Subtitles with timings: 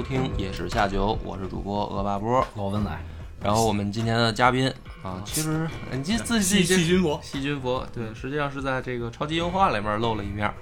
[0.00, 2.42] 收听夜史下酒，我是主播鹅八波。
[2.56, 3.04] 老文来，
[3.42, 4.66] 然后我们今天的嘉宾
[5.02, 10.54] 啊，其实你记自己细细菌佛细菌佛，对，实际上是在这个超级优化里面露了一面儿。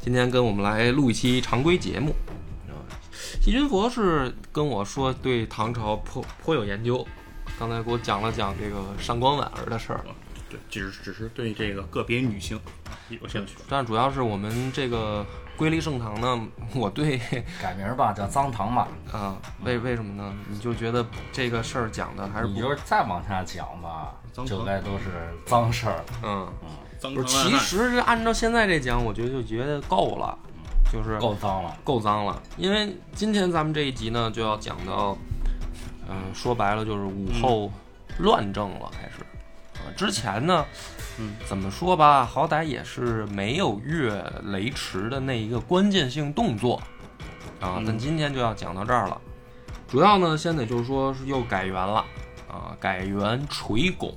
[0.00, 2.14] 今天跟我们来录一期常规节目
[2.68, 2.80] 啊。
[3.42, 7.06] 细菌佛是跟我说对唐朝颇颇有研究，
[7.58, 10.00] 刚才给我讲了讲这个上官婉儿的事儿，
[10.48, 12.58] 对，只是只是对这个个别女性
[13.10, 13.56] 有兴趣。
[13.68, 17.18] 但主要是我们这个瑰丽盛唐呢， 我对
[17.60, 18.88] 改名吧，叫脏唐吧。
[19.12, 20.32] 啊，为为什么呢？
[20.48, 26.04] 你就觉得这个事儿讲的还是不你就是再往下讲吧，脏唐就该都是脏事儿了。
[26.22, 26.48] 嗯，
[26.98, 30.38] 脏不是，其实按照现在这讲，我觉得就觉得够了，
[30.92, 31.76] 就是够脏了。
[31.82, 32.40] 够脏了。
[32.56, 35.16] 因为今天咱们这一集呢，就要讲到，
[36.08, 37.70] 嗯、说白了就是武后
[38.18, 39.22] 乱政了，开始。
[39.80, 40.64] 啊，之前呢，
[41.18, 44.12] 嗯，怎么说吧，好歹也是没有越
[44.44, 46.76] 雷池的那一个关键性动作，
[47.60, 47.84] 啊，嗯。
[47.86, 49.20] 但今天就要讲到这儿了。
[49.88, 52.04] 主要呢，现在就是说是又改元了，
[52.48, 54.14] 啊，改元垂拱，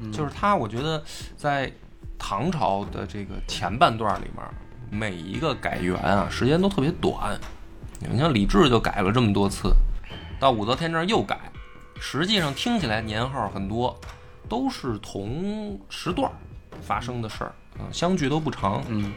[0.00, 0.12] 嗯。
[0.12, 1.02] 就是它，我觉得
[1.36, 1.72] 在
[2.18, 4.44] 唐朝的这个前半段里面，
[4.90, 7.38] 每一个改元啊，时间都特别短。
[7.98, 9.74] 你像李治就改了这么多次，
[10.38, 11.50] 到武则天这儿又改，
[11.98, 13.98] 实际上听起来年号很多，
[14.48, 16.30] 都是同时段
[16.80, 18.84] 发生的事儿啊，相距都不长。
[18.88, 19.12] 嗯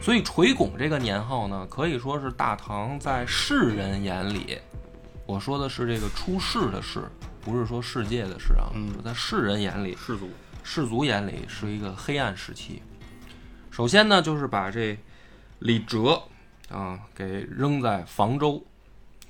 [0.00, 4.58] 所以垂拱这个年号呢，可以说是大唐在世人眼里，
[5.26, 7.08] 我说的是这个出世的世，
[7.40, 10.28] 不是说世界的世啊，嗯在世人眼里，世族，
[10.64, 12.82] 世族眼里是一个黑暗时期。
[13.70, 14.98] 首先呢，就是把这
[15.60, 16.20] 李哲
[16.68, 18.60] 啊给扔在房州，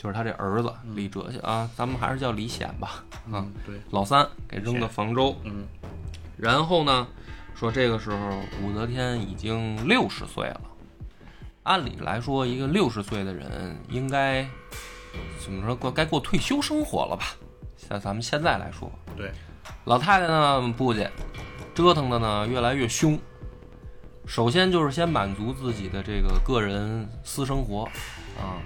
[0.03, 5.65] 就是他这儿子李哲去啊，咱们还是叫李显吧，啊，嗯，对，老三给扔到房州，嗯
[6.37, 7.07] 然后呢，
[7.55, 10.61] 说这个时候武则天已经六十岁了。
[11.63, 14.45] 按理来说，一个六十岁的人应该
[15.39, 15.77] 怎么说？
[15.77, 17.27] 过该过退休生活了吧？
[17.77, 19.31] 像咱们现在来说，对，
[19.85, 21.09] 老太太呢不去，
[21.77, 23.17] 折腾的呢越来越凶。
[24.27, 27.85] 首先就是先满足自己的这个个人私生活
[28.37, 28.59] 啊，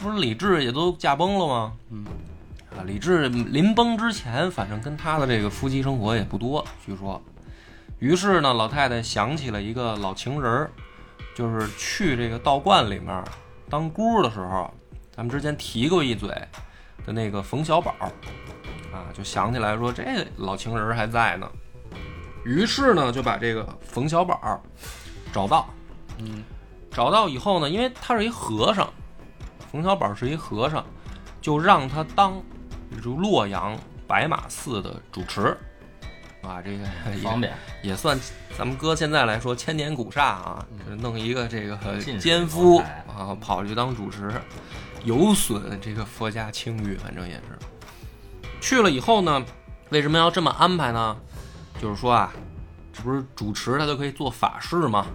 [0.00, 1.72] 不是李治也都驾崩了吗？
[1.90, 2.04] 嗯
[2.76, 7.20] 啊，李治临崩之前，反正跟他的这个夫妻生活也不多，据说。
[7.98, 10.70] 于是呢，老太太想起了一个老情人儿，
[11.34, 13.22] 就是去这个道观里面
[13.68, 14.72] 当姑的时候，
[15.14, 16.28] 咱们之前提过一嘴
[17.06, 17.94] 的那个冯小宝，
[18.92, 21.48] 啊，就想起来说这个老情人儿还在呢。
[22.44, 24.60] 于是呢，就把这个冯小宝
[25.32, 25.68] 找到，
[26.18, 26.42] 嗯
[26.90, 28.92] 找到以后呢，因为他是一和尚，
[29.72, 30.84] 冯小宝是一和尚，
[31.40, 32.34] 就让他当
[32.94, 33.74] 这个洛阳
[34.06, 35.56] 白马寺的主持，
[36.42, 38.20] 啊，这个也方便，也算
[38.56, 41.78] 咱们搁现在来说千年古刹啊，就是弄一个这个
[42.20, 44.30] 奸夫啊，跑去当主持，
[45.04, 47.58] 有损这个佛家清誉，反正也是。
[48.60, 49.42] 去了以后呢，
[49.88, 51.16] 为什么要这么安排呢？
[51.80, 52.30] 就是说啊，
[52.92, 55.06] 这不是主持他就可以做法事吗？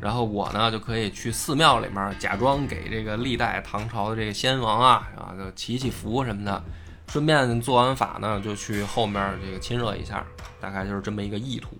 [0.00, 6.62] 然后我呢就可以去寺庙里面假装给这个历代唐朝的这个先王啊啊就祈祈福什么的，
[7.08, 10.24] 顺便做完法呢就去后面这个亲热一下，
[10.60, 11.76] 大概就是这么一个意图。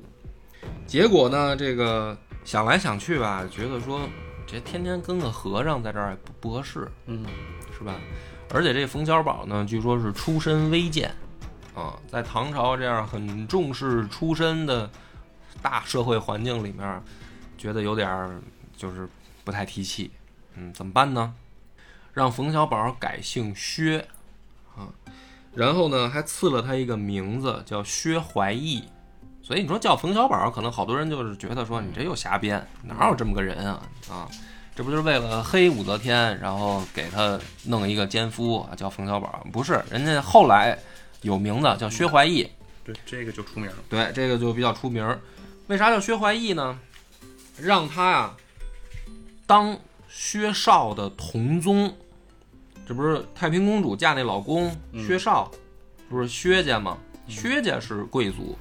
[0.87, 4.01] 结果呢，这个想来想去吧，觉得说
[4.47, 7.25] 这天天跟个和尚在这儿不不合适，嗯
[7.77, 7.95] 是吧？
[8.50, 11.15] 而且这冯小宝呢，据说是出身微贱，
[11.75, 14.91] 啊，在唐朝这样很重视出身的
[15.61, 17.03] 大社会环境里面，
[17.59, 18.41] 觉得有点儿
[18.77, 19.07] 就是
[19.45, 20.11] 不太提气。
[20.55, 21.35] 嗯，怎么办呢？
[22.15, 24.06] 让冯小宝改姓薛，
[24.77, 24.88] 啊，
[25.55, 28.85] 然后呢还赐了他一个名字叫薛怀义。
[29.43, 34.29] 所以你说叫冯小宝，可能好多人就是觉得说你这又瞎编，哪有这么个人啊啊！
[34.75, 39.47] 这不就是为了黑武则天，然后给他弄一个奸夫啊，叫冯小宝？
[39.50, 40.79] 不是，人家后来
[41.23, 42.49] 有名字叫薛怀义，
[42.85, 43.77] 对，这个就出名了。
[43.88, 45.19] 对，这个就比较出名儿。
[45.69, 46.79] 为啥叫薛怀义呢？
[47.60, 48.34] 让他呀
[49.46, 49.78] 当
[50.08, 51.93] 薛少的同宗，
[52.87, 55.06] 这不是太平公主嫁那老公嗯。
[55.06, 55.50] 薛少，
[56.08, 56.99] 不是薛家吗？
[57.28, 58.56] 薛家是贵族，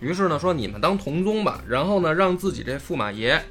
[0.00, 3.44] 于是呢说你们当同宗吧，然后呢让自己这驸马爷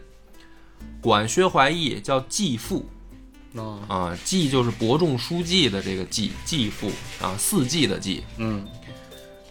[1.02, 2.90] 管薛怀义叫继父，
[3.54, 6.92] 哦，啊，继就是伯仲叔季的这个季，继父
[7.22, 8.24] 啊，四季的季。
[8.38, 8.66] 嗯。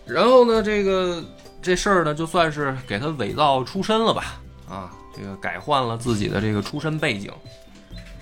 [0.07, 1.25] 然后呢，这个
[1.63, 4.41] 这事儿呢，就算是给他伪造出身了吧？
[4.69, 7.33] 啊，这个改换了自己的这个出身背景。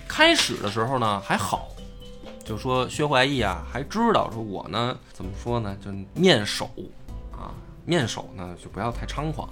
[0.07, 1.69] 开始的时候呢还好，
[2.45, 6.69] 就说薛怀义啊，还知道说我呢怎么说呢，就面首
[7.31, 7.49] 啊，
[7.85, 9.49] 面首呢就不要太猖狂。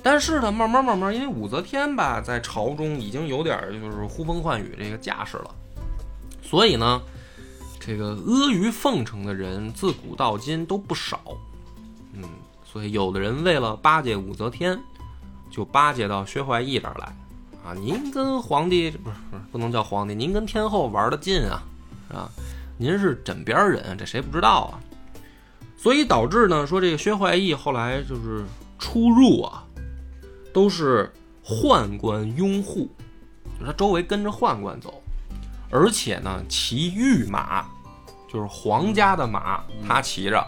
[0.00, 5.54] 但是呢，慢慢慢慢，因为武则天吧，在朝中已经有点就是呼风唤雨这个架势了，
[6.40, 7.02] 所以呢，
[7.80, 11.20] 这个阿谀奉承的人自古到今都不少，
[12.12, 12.22] 嗯，
[12.64, 14.78] 所以有的人为了巴结武则天，
[15.50, 17.06] 就巴结到薛怀义这儿来，
[17.64, 19.16] 啊，您跟皇帝不是
[19.50, 21.62] 不能叫皇帝，您跟天后玩的近啊，
[22.08, 22.30] 是吧？
[22.76, 24.78] 您是枕边人，这谁不知道啊？
[25.76, 28.44] 所以导致呢，说这个薛怀义后来就是
[28.78, 29.64] 出入啊，
[30.52, 31.12] 都是
[31.44, 32.88] 宦官拥护，
[33.58, 35.02] 就他周围跟着宦官走，
[35.70, 37.66] 而且呢，骑御马，
[38.32, 40.46] 就是皇家的马，他骑着。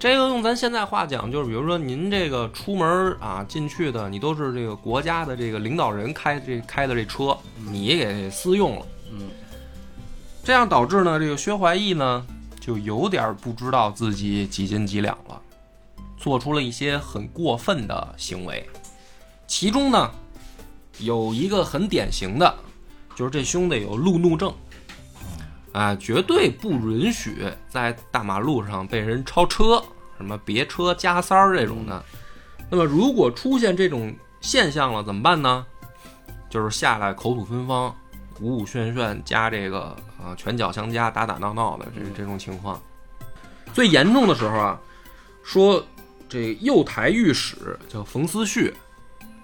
[0.00, 7.36] 这个用咱现在话讲，就是比如说您这个出门啊进去的，你都是这个国家的这个领导人开这开的这车，
[7.70, 9.28] 你给私用了，嗯，
[10.42, 12.26] 这样导致呢，这个薛怀义呢
[12.58, 15.38] 就有点不知道自己几斤几两了，
[16.16, 18.66] 做出了一些很过分的行为。
[19.46, 20.10] 其中呢，
[21.00, 22.54] 有一个很典型的，
[23.14, 24.50] 就是这兄弟有路怒症，
[25.72, 29.82] 啊，绝对不允许在大马路上被人超车，
[30.16, 32.04] 什么别车加塞儿这种的。
[32.68, 35.64] 那么如果出现这种现象了，怎么办呢？
[36.48, 37.94] 就是下来口吐芬芳、
[38.40, 42.80] 舞舞旋旋，加这个啊拳脚相加、打打闹闹的这这种情况。
[43.72, 44.80] 最严重的时候啊，
[45.44, 45.84] 说
[46.28, 48.74] 这右台御史叫冯思绪，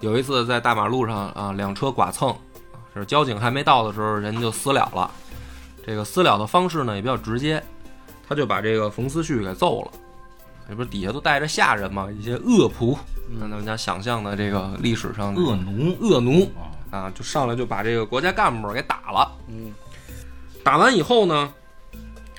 [0.01, 2.35] 有一次在大马路上啊两车剐蹭，
[2.93, 5.09] 是交警还没到的时候，人就私了了。
[5.87, 7.63] 这个私了的方式呢也比较直接，
[8.27, 9.91] 他就把这个冯思绪给揍了。
[10.67, 12.97] 这不是底下都带着下人嘛，一些恶仆，
[13.31, 19.31] 那咱们家想象的这个历史上的恶奴恶奴啊，啊，就上来就把这个国家干部给打了。
[19.47, 19.73] 嗯，
[20.61, 21.53] 打完以后呢，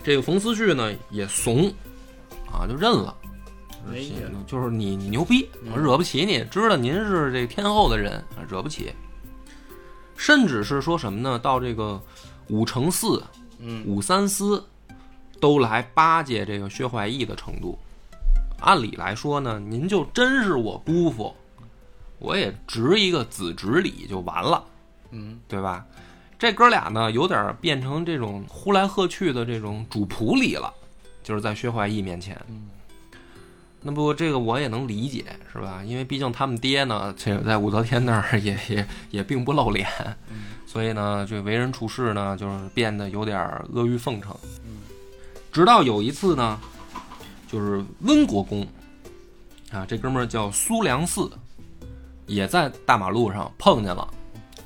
[0.04, 1.72] 这个冯思绪呢也怂，
[2.52, 3.16] 啊，就认了。
[4.46, 8.92] 就是你你牛逼，我惹不起你，知道您是这天后的人，啊惹不起。
[10.18, 11.38] 甚至是说什么呢？
[11.38, 11.98] 到这个
[12.48, 13.22] 武承嗣、
[13.60, 14.64] 嗯武三思
[15.40, 17.78] 都来巴结这个薛怀义的程度。
[18.60, 21.34] 按理来说呢，您就真是我姑父，
[22.18, 24.64] 我也执一个子侄礼就完了，
[25.10, 25.86] 嗯，对吧？
[26.38, 30.72] 这哥俩呢，有点变成这种呼来喝去的这种主仆礼了，
[31.22, 32.40] 就是在薛怀义面前。
[33.80, 35.82] 那不，这个我也能理解，是吧？
[35.84, 39.88] 因为毕竟他们爹呢，这个在武则天那儿也也也并不露脸，
[40.66, 44.36] 所以呢，这为人处事呢，就是变得有点阿谀奉承。
[45.52, 46.58] 直到有一次呢，
[47.50, 48.66] 就是温国公
[49.70, 51.30] 啊，这哥们儿叫苏良嗣，
[52.26, 54.06] 也在大马路上碰见了。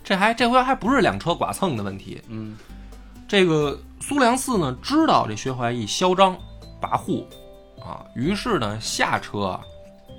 [0.02, 2.56] 这还这回还不是两车剐蹭的问题，嗯，
[3.28, 6.36] 这个苏良嗣呢，知道这薛怀义嚣张
[6.80, 7.24] 跋扈
[7.84, 9.58] 啊，于是呢下车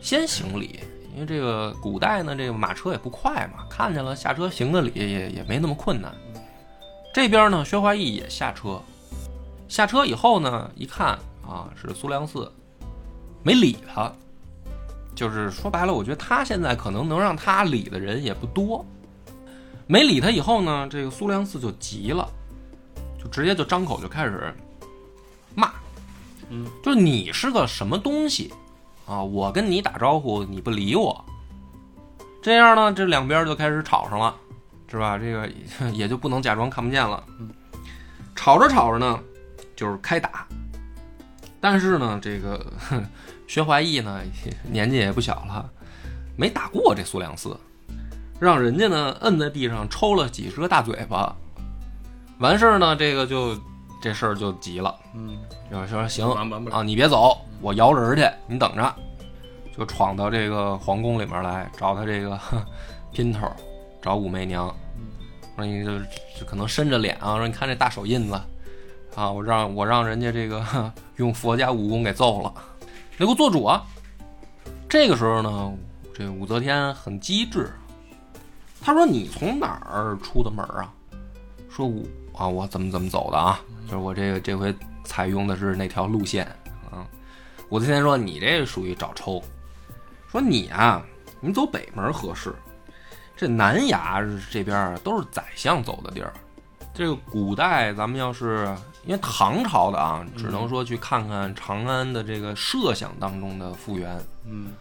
[0.02, 0.82] 先行礼，
[1.14, 6.14] 因为这个古代呢这个马车也不快嘛，看见了下车行个礼也也没那么困难。
[7.14, 8.82] 这边呢薛怀义也下车，
[9.70, 11.18] 下车以后呢一看
[11.48, 12.50] 啊是苏良嗣，
[13.44, 14.12] 没理他，
[15.16, 18.86] 就是说白了，我觉得他现在可能能让他理的人也不多。
[19.86, 22.28] 没理他以后呢，这个苏良嗣就急了，
[23.22, 24.54] 就直接就张口就开始，
[26.50, 28.54] 嗯，就是你是个什么东西
[29.06, 29.22] 啊？
[29.22, 31.24] 我跟你打招呼你不理我，
[32.42, 34.36] 这样呢，这两边就开始吵上了，
[34.90, 35.18] 是吧？
[35.18, 35.50] 这个
[35.92, 37.24] 也 就不能假装看不见了。
[38.36, 39.20] 吵着吵着呢，
[39.76, 40.46] 就是开打。
[41.62, 43.06] 但是呢，这个哼
[43.48, 44.22] 薛怀义呢
[44.70, 45.70] 年纪也不小了，
[46.36, 47.56] 没打过这苏良嗣，
[48.40, 51.36] 让人家呢摁在地上抽了几十个大嘴巴。
[52.40, 53.56] 完事儿呢，这个就
[54.04, 55.38] 这事儿就急了，嗯，
[55.72, 56.30] 就说行
[56.70, 58.94] 啊，你别走，我摇人去，你等着，
[59.78, 62.62] 就闯到这个皇宫里面来找他这个哼
[63.16, 63.50] 姘头，
[64.02, 64.68] 找武媚娘，
[65.56, 65.98] 说你就
[66.38, 68.34] 就可能伸着脸啊，说你看这大手印子
[69.16, 70.62] 啊，我让我让人家这个
[71.16, 72.54] 用佛家武功给揍了，
[73.18, 73.86] 你给我做主啊！
[74.90, 75.74] 这个时候呢，
[76.14, 77.72] 这武则天很机智，
[78.82, 80.92] 她说你从哪儿出的门啊？
[81.70, 82.04] 说我
[82.36, 83.60] 啊，我怎么怎么走的啊？
[83.86, 86.46] 就是我这个这回采用的是那条路线
[86.90, 87.06] 啊。
[87.70, 89.42] 武则天说你这属于找抽，
[90.30, 91.04] 说你啊，
[91.40, 92.54] 你走北门合适。
[93.36, 96.32] 这南衙这边都是宰相走的地儿，
[96.94, 98.74] 这个古代咱们要是
[99.06, 104.20] 因为唐朝的啊，只能说去看看长安的这个设想当中的复原。
[104.46, 104.74] 嗯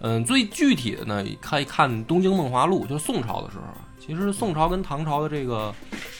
[0.00, 3.64] 嗯，最具体的呢，看一看《东京梦华录》，就是宋朝的时候。
[3.98, 5.72] 其实宋朝跟唐朝的这个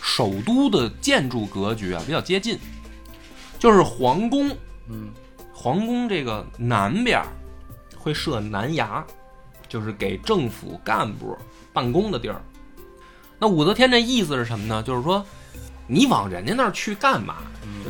[0.03, 2.59] 首都的建筑格局啊比较接近，
[3.59, 4.51] 就是皇宫，
[4.89, 5.09] 嗯
[5.53, 7.27] 皇宫这个南边儿
[7.97, 9.03] 会设南衙，
[9.67, 11.37] 就是给政府干部
[11.73, 12.41] 办公的地儿。
[13.39, 14.83] 那武则天这意思是什么呢？
[14.83, 15.25] 就是说，
[15.87, 17.37] 你往人家那儿去干嘛？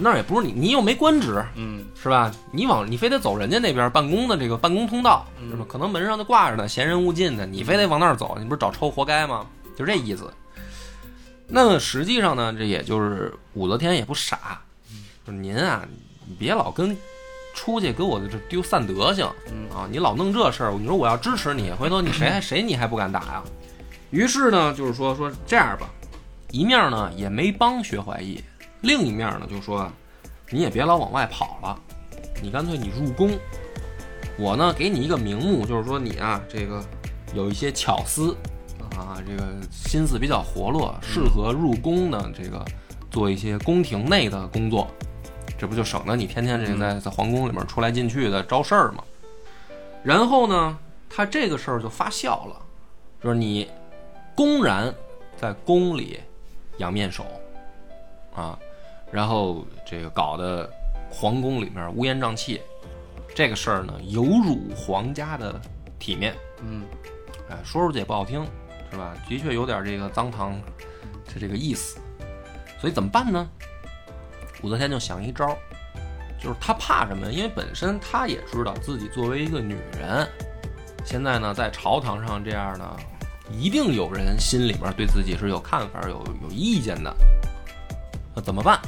[0.01, 2.31] 那儿也不是你，你又没官职，嗯是吧？
[2.53, 5.65] 你往你非得走人家那边办公的这个办公通道，是吧？
[5.69, 9.47] 可能门上就挂着呢，闲人勿进的，你非得往那儿走，你不是找抽活该吗？
[9.77, 10.33] 就这意思。
[11.47, 14.61] 那实际上呢，这也就是武则天也不傻，
[15.27, 15.85] 就是您啊，
[16.27, 16.97] 你别老跟
[17.55, 19.89] 出去给我这丢散德行嗯啊！
[19.91, 23.43] 你老弄这事儿，你说我要支持你，回头你谁还谁你还不敢打呀？
[24.11, 25.89] 于是呢，就是说说这样吧，
[26.53, 28.43] 一面呢也没帮薛怀义，
[28.83, 29.91] 另一面呢就说
[30.51, 31.79] 你也别老往外跑了，
[32.43, 33.39] 你干脆你入宫，
[34.39, 36.83] 我呢给你一个名目，就是说你啊这个
[37.35, 38.37] 有一些巧思
[38.97, 42.65] 啊，这个心思比较活络，适合入宫呢这个
[43.11, 44.89] 做一些宫廷内的工作，
[45.59, 49.05] 这不就省得你天天这个在在皇宫里面出来进去的招事儿嘛？
[50.03, 52.57] 然后呢，他这个事儿就发酵了，
[53.23, 53.71] 就是你
[54.35, 54.93] 公然
[55.37, 56.19] 在宫里
[56.79, 57.25] 养面首
[58.35, 58.59] 啊，
[59.13, 60.71] 然后这个搞得
[61.11, 62.61] 皇宫里面乌烟瘴气，
[63.35, 65.61] 这个事儿呢有辱皇家的
[65.99, 66.35] 体面。
[66.63, 66.85] 嗯
[67.49, 68.45] 哎，说出去也不好听，
[68.91, 69.13] 是吧？
[69.29, 70.61] 的确有点这个脏唐
[71.27, 71.99] 这这个意思，
[72.81, 73.49] 所以怎么办呢？
[74.63, 75.57] 武则天就想一招儿，
[76.39, 77.33] 就是她怕什么？
[77.33, 80.29] 因为本身她也知道自己作为一个女人，
[81.05, 82.97] 现在呢在朝堂上这样呢，
[83.51, 87.13] 一定有人心里面对自己是有看法、有有意见的。
[88.35, 88.79] 那怎么办？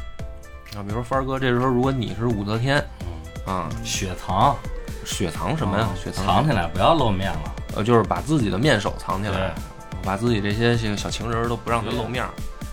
[0.76, 2.83] 啊，比如说帆儿哥，这时候如果你是武则天，
[3.47, 4.57] 啊，雪藏
[5.05, 5.88] 雪藏什么呀？
[5.95, 7.55] 雪藏藏起来，不要露面了。
[7.76, 9.55] 呃，就是把自己的面首藏起来，
[10.02, 12.25] 把自己这些这个小情人都不让他露面。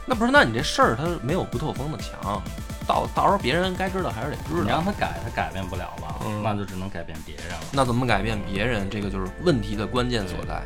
[0.05, 0.31] 那不是？
[0.31, 2.41] 那你这事儿他没有不透风的墙，
[2.87, 4.69] 到到时候别人该知道还是得知道你。
[4.69, 7.59] 让他改，他改变不了了，嗯那就只能改变别人了。
[7.71, 8.89] 那怎么改变别人？
[8.89, 10.63] 这个就是问题的关键所在。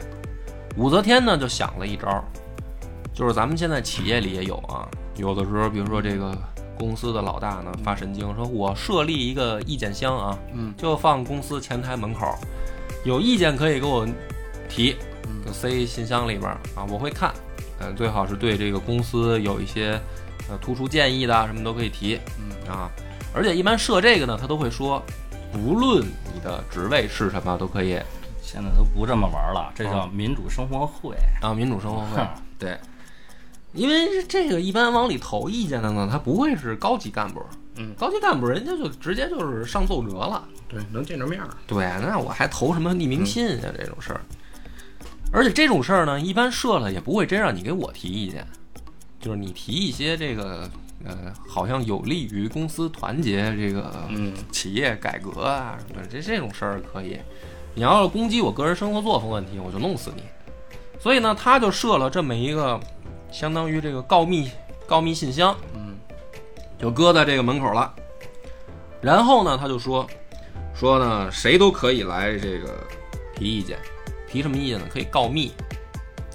[0.77, 2.23] 武则天呢就想了一招，
[3.13, 4.87] 就是咱们现在企业里也有啊，
[5.17, 6.35] 有的时候比如说这个
[6.77, 10.73] 公司的老大呢发神经，说我设立一个意见箱啊，嗯。
[10.77, 12.37] 就放公司前台门口，
[13.05, 14.07] 有意见可以给我
[14.69, 14.95] 提，
[15.27, 15.45] 嗯。
[15.45, 17.33] 就塞信箱里边儿啊，我会看，
[17.79, 19.99] 嗯、最好是对这个公司有一些
[20.49, 22.71] 呃突出建议的啊什么都可以提嗯。
[22.71, 22.89] 啊，
[23.33, 25.01] 而且一般设这个呢，他都会说，
[25.51, 27.99] 不论你的职位是什么都可以。
[28.45, 31.15] 现在都不这么玩了，这叫民主生活会。
[31.41, 32.21] 啊，民主生活会
[32.59, 32.77] 对，
[33.73, 37.41] 因为这个一般往里投意见的呢，他不会是高级干部，
[37.75, 40.47] 嗯高级干部人家就直接就是上奏折了。
[40.67, 41.49] 对，能见着面儿。
[41.67, 43.73] 对，那我还投什么匿名信啊？
[43.77, 44.21] 这种事儿，
[45.31, 48.45] 而且这种事儿呢，一般设了也不会真让你给我提意见，
[49.19, 50.69] 就是你提一些这个
[51.03, 57.19] 呃，好像有利于公司团结这个嗯企业改革啊什么的，这这种事儿可以。
[57.75, 60.23] 你要是攻击我个人生活作风问题，我就弄死你。
[60.99, 62.79] 所以呢，他就设了这么一个
[63.33, 64.51] 相当于这个告密
[64.85, 65.97] 告密信箱，嗯
[66.77, 67.91] 就搁在这个门口了。
[69.01, 70.07] 然后呢，他就说
[70.75, 72.85] 说呢，谁都可以来这个
[73.35, 73.79] 提意见，
[74.29, 74.85] 提什么意见呢？
[74.89, 75.51] 可以告密。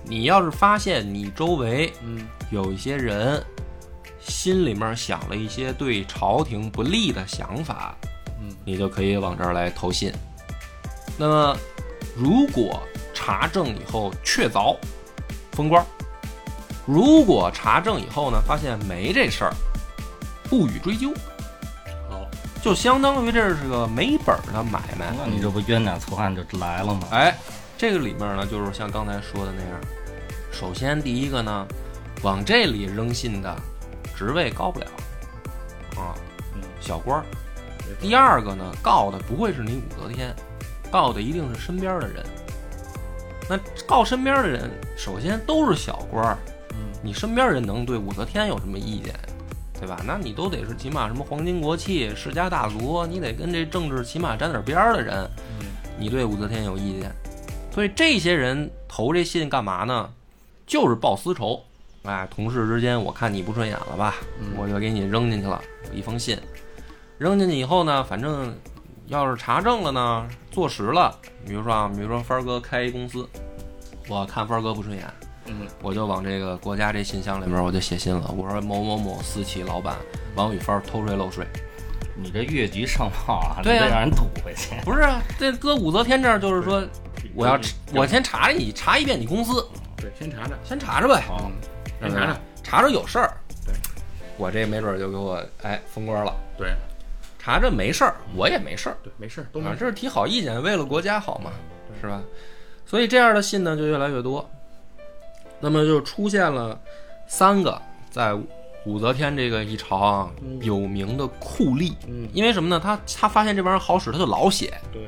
[0.04, 3.42] 你要是发现你周围嗯有一些人
[4.18, 7.94] 心里面想了一些对朝廷不利的想法，
[8.40, 10.12] 嗯你就可以往这儿来投信。
[11.16, 11.56] 那么，
[12.16, 12.82] 如果
[13.14, 14.76] 查证以后确凿，
[15.52, 15.86] 封官儿；
[16.88, 19.52] 如果查证以后呢，发现没这事儿，
[20.44, 21.12] 不予追究，
[22.08, 22.26] 好，
[22.62, 25.12] 就相当于这是个没本儿的买卖。
[25.18, 27.08] 那你这不冤假错案就来了吗？
[27.10, 27.36] 哎，
[27.76, 29.78] 这个里面呢，就是像刚才说的那样，
[30.50, 31.66] 首先第一个呢，
[32.22, 33.54] 往这里扔信的
[34.16, 34.86] 职位高不了，
[35.94, 36.16] 啊，
[36.54, 37.24] 嗯小官儿。
[38.00, 40.34] 第二个呢，告的不会是你武则天，
[40.90, 42.24] 告的一定是身边的人。
[43.46, 46.54] 那告身边的人，首先都是小官儿，嗯
[47.02, 49.14] 你身边人能对武则天有什么意见，
[49.78, 50.00] 对吧？
[50.06, 55.16] 那你都得是起码什么皇亲国戚、世家大族，你得跟这政治起码沾点边儿的人，
[55.60, 55.66] 嗯
[55.98, 57.12] 你对武则天有意见。
[57.72, 60.10] 所以这些人投这信干嘛呢？
[60.66, 61.62] 就是报私仇。
[62.02, 65.62] 哎，同事之间，我看你不顺眼了吧，嗯我就给你扔进去了
[65.92, 66.38] 一封信。
[67.18, 68.56] 扔进去以后呢，反正
[69.06, 73.28] 要是查证了呢，坐实了，比如说啊，比如说帆儿哥开一公司，
[74.08, 75.04] 我看帆儿哥不顺眼，
[75.48, 79.96] 嗯我就往这个国家这信箱里面我就写信了，我说某某某私企老板
[80.34, 81.46] 王宇帆偷税漏税。
[82.20, 84.74] 你这越级上报啊， 对啊你得让人吐回去。
[84.84, 86.82] 不是啊，这搁武则天这儿就是说，
[87.34, 87.58] 我要
[87.94, 89.64] 我先查你查一遍你公司，
[89.96, 91.52] 对，先查查，先查查呗，嗯，
[92.00, 93.32] 先查查，查查有事儿。
[93.64, 93.72] 对，
[94.36, 96.34] 我这没准儿就给我哎封官了。
[96.56, 96.74] 对
[97.38, 101.52] 查着没事儿，我也没事儿，对，没事儿，都没啊，事这是提好意见，为了国家好嘛，
[102.00, 102.20] 是吧？
[102.84, 104.50] 所以这样的信呢就越来越多，
[105.60, 106.78] 那么就出现了
[107.26, 108.34] 三个在
[108.86, 112.80] 武则天这个一朝啊嗯有名的酷吏，嗯，因为什么呢？
[112.80, 115.02] 他他发现这玩意儿好使，他就老写，对，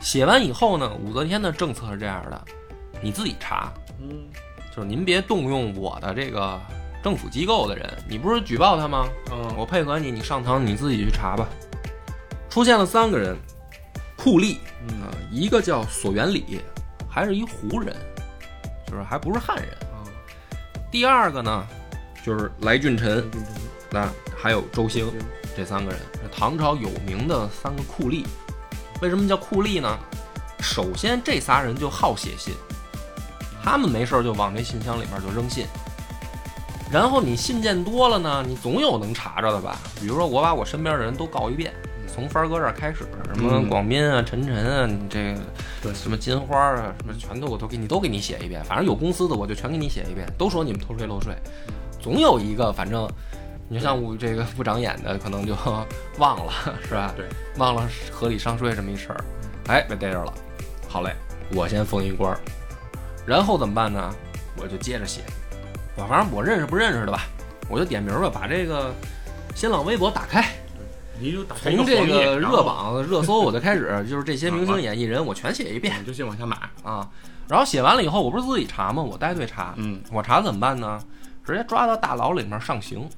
[0.00, 2.44] 写完以后呢，武则天的政策是这样的，
[3.00, 4.26] 你自己查，嗯
[4.74, 6.60] 就是您别动用我的这个
[7.02, 9.08] 政府机构的人，你不是举报他吗？
[9.30, 11.46] 嗯，我配合你，你上堂你自己去查吧。
[12.50, 13.36] 出现了三个人，
[14.16, 14.58] 酷吏
[14.88, 16.60] 嗯啊，一个叫索元礼，
[17.08, 17.94] 还是一胡人，
[18.86, 19.68] 就是还不是汉人。
[20.94, 21.66] 啊，第二个呢，
[22.24, 23.44] 就是来俊臣，嗯
[23.90, 25.12] 那还有周兴，
[25.56, 26.00] 这三个人
[26.32, 28.24] 唐朝有名的三个酷吏。
[29.02, 29.98] 为什么叫酷吏呢？
[30.60, 32.54] 首先，这仨人就好写信，
[33.62, 35.66] 他们没事就往这信箱里面就扔信。
[36.92, 39.76] 然后你信件多了呢，你总有能查着的吧？
[40.00, 41.74] 比如说，我把我身边的人都告一遍，
[42.14, 45.40] 从帆哥这儿开始，什么嗯广斌啊、陈晨啊，你这个
[45.82, 48.62] 对什么金花啊，什么全都我都给你都给你写一遍。
[48.64, 51.34] 反正有公司的我就全给你写一遍，都说你们偷税漏税，
[52.00, 53.08] 总有一个反正。
[53.66, 55.56] 你像我这个不长眼的，可能就
[56.18, 56.52] 忘了，
[56.86, 57.14] 是吧？
[57.16, 57.24] 对，
[57.56, 59.24] 忘了合理上税这么一事儿，
[59.68, 60.32] 哎，被逮着了。
[60.86, 61.16] 好嘞，
[61.54, 62.38] 我先封一官儿，
[63.26, 64.14] 然后怎么办呢？
[64.58, 65.22] 我就接着写，
[65.96, 67.24] 我反正我认识不认识的吧，
[67.70, 68.92] 我就点名吧，把这个
[69.54, 70.44] 新浪微博打开，
[71.20, 77.08] 你就打从这个热榜 热搜我就开始，就是这些明星演艺人我全写一遍你就先往下买，啊。
[77.46, 79.02] 然后写完了以后，我不是自己查吗？
[79.02, 81.00] 我带队查，嗯我查怎么办呢？
[81.44, 83.08] 直接抓到大牢里面上刑。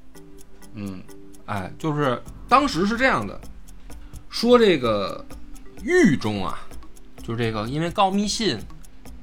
[0.74, 1.00] 嗯
[1.46, 3.40] 哎，就是当时是这样的，
[4.28, 5.24] 说这个
[5.84, 6.58] 狱中啊，
[7.22, 8.58] 就是这个因为告密信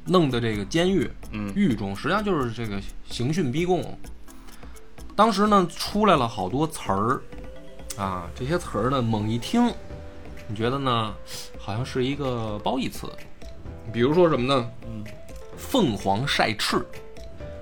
[0.06, 4.00] 弄的这个监狱，嗯狱中实际上就是这个刑讯逼供。
[5.16, 7.22] 当时呢，出来了好多词儿
[7.98, 9.72] 啊，这些词儿呢，猛一听，
[10.48, 11.14] 你觉得呢，
[11.58, 13.08] 好像是一个褒义词，
[13.92, 14.70] 比如说什么呢？
[14.86, 15.04] 嗯，
[15.58, 16.86] 凤凰晒翅，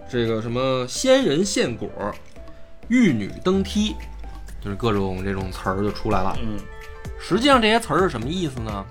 [0.09, 1.89] 这个什么仙人献果，
[2.87, 3.95] 玉女登梯，
[4.61, 6.37] 就是各种这种词儿就出来了。
[6.41, 6.57] 嗯
[7.23, 8.83] 实际上这些词儿是什么意思呢？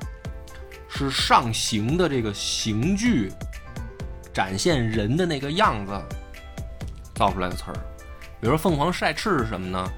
[0.88, 3.32] 是上刑的这个刑具
[4.32, 6.00] 展现人的那个样子
[7.14, 7.74] 造出来的词儿。
[8.40, 9.92] 比如说凤凰晒翅是什么呢？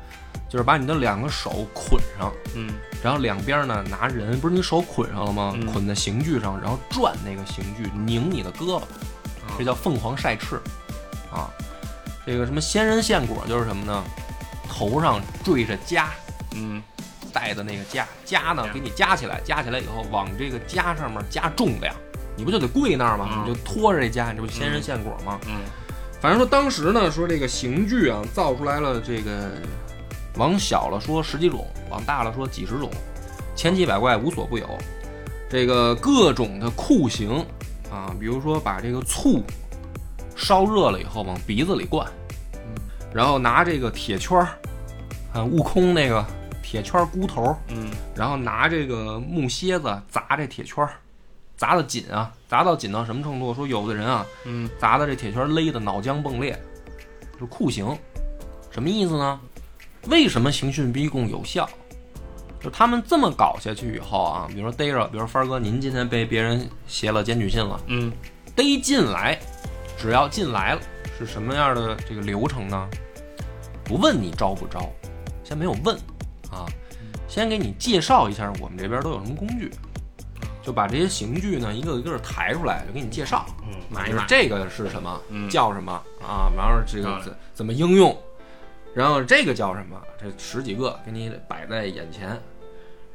[0.52, 2.68] 就是把你的两个手捆上，嗯
[3.02, 5.54] 然后两边呢拿人，不是你手捆上了吗？
[5.56, 8.82] 嗯捆在刑具上，然后转那个刑具，拧你的胳膊，
[9.56, 10.56] 这叫凤凰晒翅
[11.32, 11.48] 啊。
[12.26, 14.04] 这个什么仙人献果就是什么呢？
[14.68, 16.04] 头上缀着枷，
[16.54, 16.82] 嗯
[17.32, 21.94] 带的那个枷，枷呢给你夹起来，夹起来以后往这个枷上面加重量，
[22.36, 23.26] 你不就得跪那儿吗？
[23.32, 25.40] 嗯你就拖着这枷，你这不仙人献果吗？
[25.46, 25.62] 嗯
[26.20, 29.50] 反正说当时呢，说这个刑具啊造出来了，这个
[30.36, 32.90] 往小了说十几种，往大了说几十种，
[33.54, 34.66] 千奇百怪无所不有。
[35.50, 37.44] 这个各种的酷刑
[37.90, 39.42] 啊，比如说把这个醋
[40.34, 42.10] 烧热了以后往鼻子里灌，
[43.12, 44.48] 然后拿这个铁圈儿，
[45.34, 46.24] 啊，悟空那个
[46.62, 50.94] 铁圈儿箍头，嗯然后拿这个木楔子砸这铁圈儿，
[51.54, 53.52] 砸的紧啊，砸到紧到什么程度？
[53.52, 56.58] 说有的人啊，嗯砸的这铁圈勒的脑浆迸裂，
[57.38, 57.94] 是酷刑，
[58.70, 59.38] 什么意思呢？
[60.08, 61.68] 为什么刑讯逼供有效？
[62.60, 68.12] 就他们这么搞下去以后啊，比如说逮着，比如说帆哥，您今天被别人写了检举信了，嗯
[68.54, 69.36] 逮进来，
[69.98, 70.80] 只要进来了，
[71.18, 72.88] 是什么样的这个流程呢？
[73.84, 74.88] 不问你招不招，
[75.42, 75.96] 先没有问
[76.52, 76.66] 啊，
[77.26, 79.68] 先给你介绍一下我们这边都有什么工具，
[80.62, 83.44] 就把这些刑具呢一个一个抬出来，就给你介绍。
[83.66, 86.46] 嗯，码一买，这个是什么，嗯叫什么啊？
[86.56, 88.16] 然后这个啊怎怎么应用，
[88.94, 90.00] 然后这个叫什么？
[90.20, 92.38] 这十几个给你摆在眼前，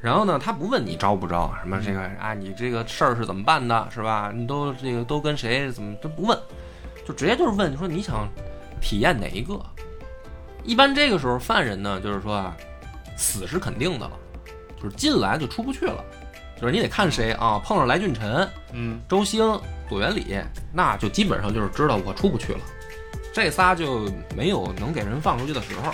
[0.02, 4.32] 然后呢，他不问你招不招，什么这个啊，你这个事儿是怎么办的，是吧？
[4.34, 6.38] 你都这个都跟谁怎么都不问，
[7.06, 8.28] 就直接就是问，你说你想
[8.82, 9.60] 体验哪一个？
[10.64, 12.58] 一般这个时候犯人呢，就是说啊，
[13.16, 14.12] 死是肯定的了，
[14.82, 16.04] 就是进来就出不去了，
[16.60, 19.40] 就是你得看谁啊，碰上来俊臣，嗯周兴、
[19.88, 20.38] 左元礼，
[20.74, 22.60] 那就基本上就是知道我出不去了，
[23.34, 25.94] 这仨就没有能给人放出去的时候。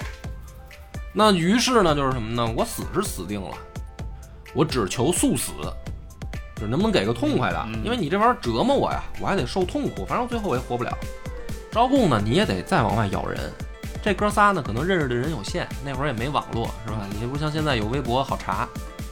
[1.14, 2.54] 那于是呢，就是什么呢？
[2.58, 3.56] 我死是死定了，
[4.54, 5.52] 我只求速死，
[6.56, 7.64] 就是能不能给个痛快的？
[7.68, 10.98] 嗯因为你这玩意儿折磨我呀，我还得受痛苦，反正最后我也活不了。
[11.72, 13.40] 招供呢，你也得再往外咬人。
[14.02, 17.08] 这哥仨呢，可能认识的人有限，那会儿也没网络，是吧？
[17.20, 18.68] 你不像现在有微博好查。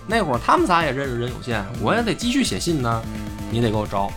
[0.08, 3.02] 那会儿他们仨也认识人有限，我也得继续写信呢。
[3.52, 4.12] 你得给我招。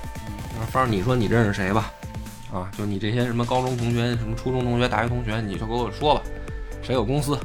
[0.72, 1.92] 反正，你说你认识谁吧？
[2.54, 6.22] 啊，就你这些什么高中同学、什么初中同学、大学同学，你就给我说吧。
[6.82, 7.36] 谁有公司，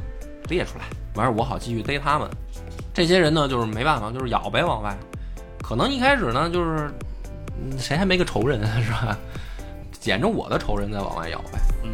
[0.48, 2.30] 列出来，完事儿我好继续逮他们。
[2.94, 4.96] 这些人呢，就是没办法，就是咬呗，往外。
[5.60, 6.88] 可能一开始呢，就是
[7.60, 9.18] 嗯谁还没个仇人啊，是吧？
[9.90, 11.58] 捡着我的仇人再往外咬呗。
[11.82, 11.90] 嗯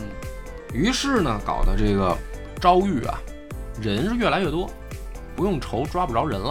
[0.74, 2.14] 于是呢，搞得这个
[2.60, 3.18] 遭遇啊，
[3.80, 4.68] 人是越来越多，
[5.34, 6.50] 不用愁抓不着人了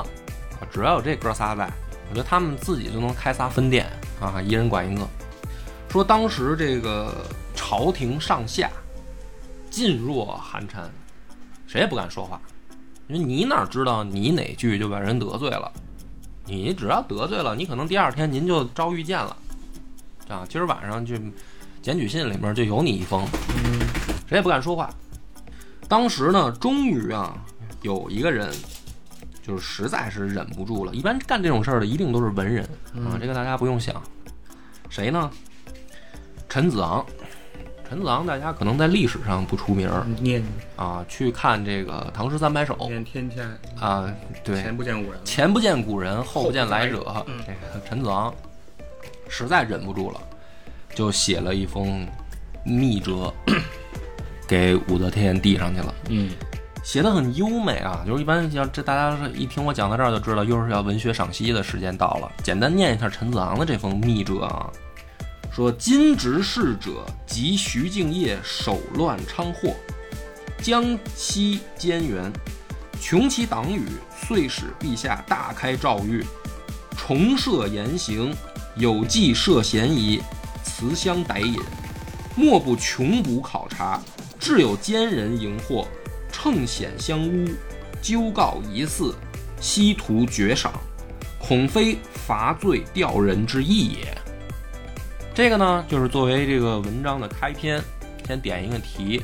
[0.60, 1.70] 啊，只要有这哥仨在，
[2.10, 3.86] 我觉得他们自己就能开仨分店
[4.20, 5.08] 啊，一人管一个。
[5.96, 8.70] 说当时这个朝廷上下
[9.72, 10.92] 噤若寒蝉，
[11.68, 12.38] 谁也不敢说话，
[13.08, 15.72] 因为你哪知道你哪句就把人得罪了？
[16.44, 19.38] 你只要得罪了，你可能第二天您就遭遇见了
[20.28, 21.16] 啊，今儿晚上就
[21.82, 23.26] 检举信里面就有你一封。
[23.64, 23.80] 嗯
[24.28, 24.94] 谁也不敢说话。
[25.88, 27.38] 当时呢，终于啊，
[27.84, 28.54] 有一个人，
[29.42, 30.94] 就是实在是忍不住了。
[30.94, 33.96] 一般干这种事儿的一定都是文人啊，这个大家不用想。
[34.90, 35.32] 谁呢？
[36.56, 37.06] 陈子昂。
[37.90, 40.42] 陈子昂，大家可能在历史上不出名儿念
[40.78, 43.46] 啊，去看这个《唐诗三百首》念天天，
[43.78, 44.10] 啊，
[44.42, 47.26] 对，前不见古人，前不见古人，后不见来者。
[47.28, 48.34] 嗯这个陈子昂
[49.28, 50.22] 实在忍不住了，
[50.94, 52.08] 就写了一封
[52.64, 53.34] 密折
[54.48, 56.32] 给武则天递上去了，嗯
[56.86, 58.02] 写的很优美啊。
[58.08, 62.32] 就是一般像这大家一听我讲到这儿就知道，又是要文学赏析的时间到了。
[62.42, 64.72] 简单念一下陈子昂的这封密折啊，
[65.56, 69.74] 说今执事者及徐敬业手乱昌祸，
[70.62, 72.30] 江西监员，
[73.00, 76.26] 穷其党羽，遂使陛下大开诏狱，
[76.98, 78.36] 重设严刑，
[78.76, 80.22] 有计设嫌疑，
[80.62, 81.58] 辞相逮引，
[82.36, 84.02] 莫不穷补考察，
[84.38, 85.88] 至有奸人迎祸，
[86.34, 87.50] 乘险相诬，
[88.02, 89.16] 纠告疑似，
[89.62, 90.74] 希图绝赏，
[91.40, 94.25] 恐非罚罪吊人之意也。
[95.36, 97.84] 这个呢，就是作为这个文章的开篇，
[98.26, 99.22] 先点一个题，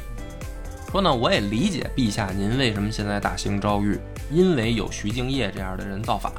[0.91, 3.97] 说呢，我也理解陛下您为什么现在大兴诏狱，
[4.30, 6.34] 因为有徐敬业这样的人造反，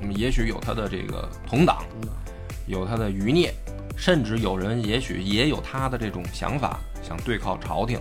[0.00, 1.84] 那么也许有他的这个同党，
[2.66, 3.54] 有他的余孽，
[3.96, 8.00] 甚至有人也许也有他的这种想法，想对抗朝廷，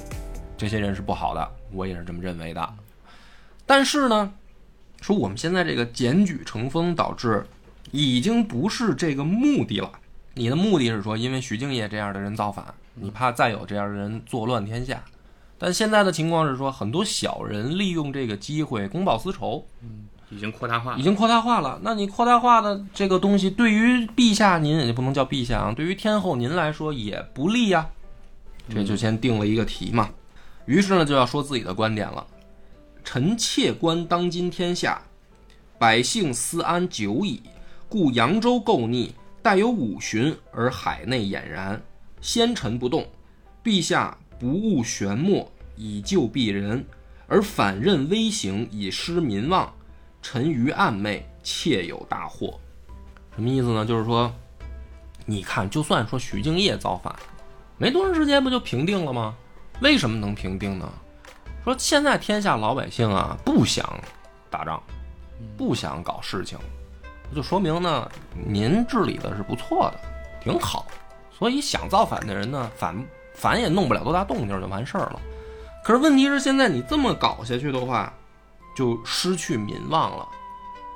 [0.57, 2.73] 这些人是不好的，我也是这么认为的。
[3.67, 4.33] 但是呢，
[4.99, 7.45] 说我们现在这个检举成风，导致
[7.91, 9.91] 已经不是这个目的了。
[10.33, 12.65] 你的目的是说，因为徐敬业这样的人造反，
[12.95, 15.03] 你怕再有这样的人作乱天下。
[15.57, 19.63] 但现在的情况是说，很多小人利用这个机会公报私仇，
[20.29, 21.79] 已经扩大化已，经扩大化了。
[21.83, 27.87] 那你扩大化的这个东西，对于陛下您也不能叫陛下啊，对于天后您来说也不利呀、
[28.69, 30.09] 这就先定了一个题嘛。
[30.65, 32.25] 于是呢，就要说自己的观点了。
[33.03, 35.01] 臣妾观当今天下，
[35.77, 37.41] 百姓思安久矣，
[37.89, 41.81] 故扬州构逆，待有五旬而海内俨然，
[42.21, 43.07] 先臣不动。
[43.63, 46.85] 陛下不务玄墨以救鄙人，
[47.27, 49.73] 而反任威行以失民望，
[50.21, 52.59] 臣于暗昧，切有大祸。
[53.35, 53.85] 什么意思呢？
[53.85, 54.31] 就是说，
[55.25, 57.15] 你看，就算说徐敬业造反，
[57.77, 59.35] 没多长时间不就平定了吗？
[59.81, 60.91] 为什么能平定呢？
[61.63, 63.99] 说现在天下老百姓啊不想
[64.49, 64.81] 打仗，
[65.55, 66.57] 不想搞事情，
[67.33, 69.99] 就说明呢您治理的是不错的，
[70.41, 70.85] 挺好。
[71.31, 72.95] 所以想造反的人呢，反
[73.33, 75.19] 反也弄不了多大动静就完事儿了。
[75.83, 78.13] 可是问题是现在你这么搞下去的话，
[78.75, 80.27] 就失去民望了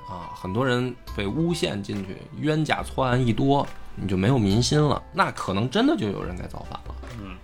[0.07, 0.29] 啊！
[0.35, 6.95] 很多人被诬陷进去，冤假错案一多，你就没有民心了，那可能真的就有人该造反了。
[7.19, 7.35] 嗯，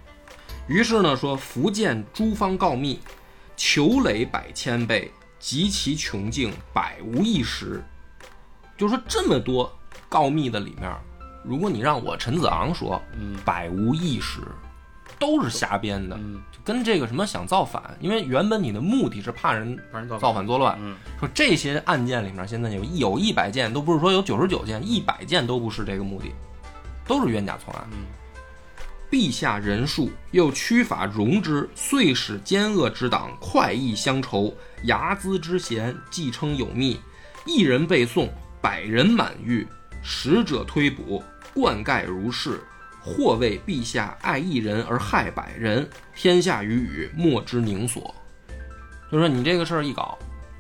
[0.68, 3.00] 于是呢，说福建诸方告密，
[3.58, 7.84] 求累百千倍，及其穷尽，百无一实。
[8.82, 9.72] 就是说这么多
[10.10, 10.92] 告密的里面，
[11.44, 14.40] 如果你让我陈子昂说，嗯百无一实，
[15.20, 19.78] 都是瞎编的，嗯，就跟这个什么想造反，因为原本你的目的是怕人
[20.10, 26.32] 造造反作乱，嗯说这些案件里面现在有有一百件，都不是说有九十九件，一百件都不是这个目的，
[27.06, 27.88] 都是冤假错案。
[27.92, 28.00] 嗯
[29.12, 36.98] 陛下人数又屈法容之，遂使奸恶之党快意相仇，睚眦之嫌既称有密，
[37.46, 38.30] 一人背诵，
[38.62, 39.68] 百人满狱，
[40.02, 42.60] 使者推捕，灌溉如是。
[43.04, 48.14] 或为陛下爱一人而害百人，天下于与莫之宁所。
[49.12, 50.16] 就说你这个事儿一搞，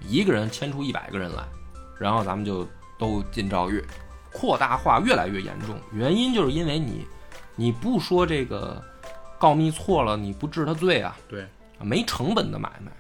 [0.08, 1.44] 一个人牵出一百个人来，
[2.00, 3.86] 然后咱们就都进诏狱，
[4.34, 5.80] 扩大化越来越严重。
[5.94, 7.06] 原因就是因为你，
[7.56, 8.84] 你不说这个
[9.38, 11.46] 告密错了，你不治他罪啊，对，
[11.80, 12.92] 没成本的买卖。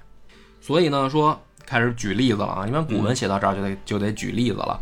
[0.61, 4.79] 所以呢，说开始举例子了啊，你看古文写到这儿就得就得举例子了。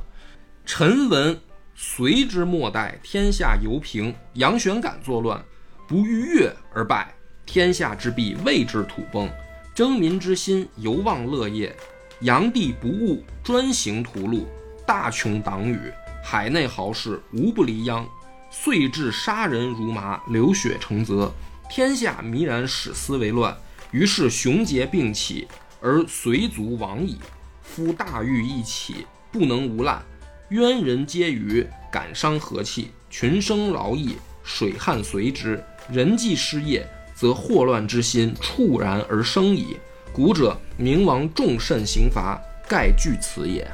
[0.71, 1.35] 臣闻
[1.73, 5.43] 隋之末代，天下犹平，杨玄感作乱，
[5.87, 7.11] 不逾越而败，
[7.43, 9.27] 天下之弊为之土崩，
[9.73, 11.75] 征民之心犹望乐业。
[12.21, 14.45] 炀帝不务，专行屠戮，
[14.85, 15.91] 大穷党羽，
[16.23, 18.07] 海内豪士无不离殃，
[18.51, 21.33] 遂至杀人如麻，流血成泽，
[21.67, 23.57] 天下弥然始思为乱。
[23.89, 25.47] 于是雄杰并起，
[25.81, 27.17] 而隋族亡矣。
[27.63, 30.05] 夫大狱一起，不能无滥，
[30.49, 39.77] 冤人皆余，感伤和气，群生劳役，水旱随之，人既失业，则祸乱之心猝然而生矣。
[40.11, 43.69] 古者明王重慎刑罚，盖据此也。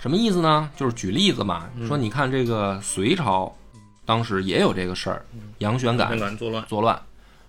[0.00, 0.68] 什么意思呢？
[0.76, 3.54] 就是举例子嘛，说你看这个隋朝，
[4.04, 5.24] 当时也有这个事儿，
[5.58, 7.00] 杨玄感作乱，作乱，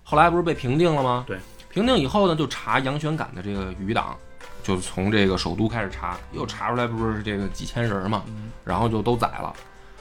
[0.04, 1.24] 后来不是被平定了吗？
[1.26, 1.38] 对，
[1.70, 4.16] 平定以后呢，就查杨玄感的这个余党，
[4.64, 8.24] 就从这个首都开始查，又查出来不是这个几千人嘛，
[8.64, 9.54] 然后就都宰了。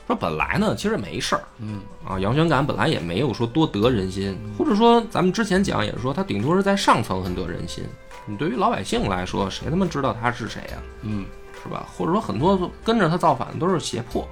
[0.08, 1.82] 说本来呢，其实没事儿，嗯。
[2.04, 7.86] 啊，杨玄感本来也没有说多得人心，或者说咱们之前讲也是说他顶多是在上层很得人心，
[8.26, 11.26] 你对于老百姓来说，谁他妈知道他是谁呀、嗯，
[11.62, 11.86] 是吧？
[11.96, 14.28] 或者说很多跟着他造反的都是胁迫。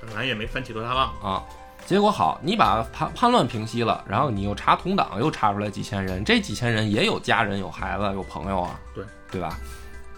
[0.00, 1.42] 本来也没翻起多大浪，啊。
[1.86, 9.04] 结果好，你把叛叛乱平息了，然后你又查同党，又查出来几千人，这几千人也有家人、有孩子、有朋友啊，对
[9.34, 9.58] 对吧？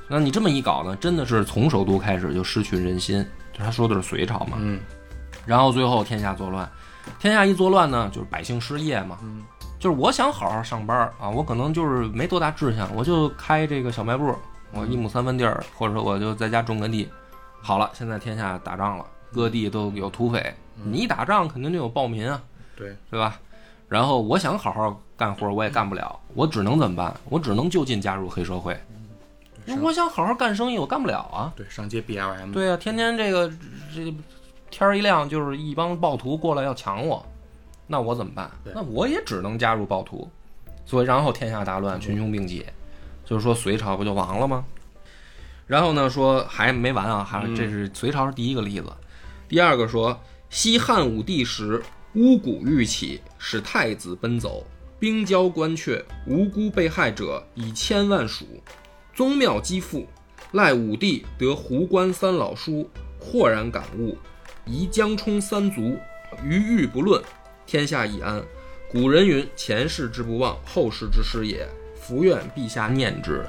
[0.09, 3.27] 那你这么一搞呢，真的是从首都开始就失去人心。
[3.53, 4.79] 就他说的是隋朝嘛，嗯
[5.47, 6.69] 然后最后天下作乱，
[7.19, 9.43] 天下一作乱呢，就是百姓失业嘛，嗯
[9.81, 14.35] 就是我想好好上班啊，我可能就是没多大志向，我就开这个小卖部，
[14.73, 17.09] 我一亩三分地儿，或者说我就在家种个地。
[17.63, 22.41] 好了，现在天下打仗了，各地都有土匪，你一打仗肯定就有暴民啊，
[22.77, 23.41] 对，对吧？
[23.89, 27.15] 然后我想好好干活，我也干不了，我只能怎么办？
[27.31, 28.79] 我只能就近加入黑社会。
[29.67, 31.53] 上我想好好干生意，我干不了啊。
[31.57, 33.49] 对上街 B L M，对啊，天天这个
[33.95, 34.15] 这
[34.71, 37.25] 天儿一亮，就是一帮暴徒过来要抢我，
[37.87, 38.51] 那我怎么办？
[38.75, 40.31] 那我也只能加入暴徒。
[40.85, 42.65] 所以然后天下大乱，群雄并起，
[43.25, 44.65] 就是说隋朝不就亡了吗？
[45.67, 48.93] 然后呢，说还没完啊，还这是隋朝是第一个例子。
[49.49, 50.17] 第二个说，
[50.49, 51.83] 西汉武帝时，
[52.15, 54.65] 巫蛊欲起，使太子奔走，
[55.01, 58.45] 兵交关阙，无辜被害者以千万数。
[59.17, 60.07] 宗庙积富，
[60.53, 62.87] 赖武帝得壶关三老书，
[63.19, 64.15] 豁然感悟，
[64.67, 65.97] 移江充三族，
[66.45, 67.23] 余欲不论，
[67.65, 68.43] 天下已安。
[68.91, 71.67] 古人云：“前世之不忘，后世之师也。”
[71.99, 73.43] 福愿陛下念之。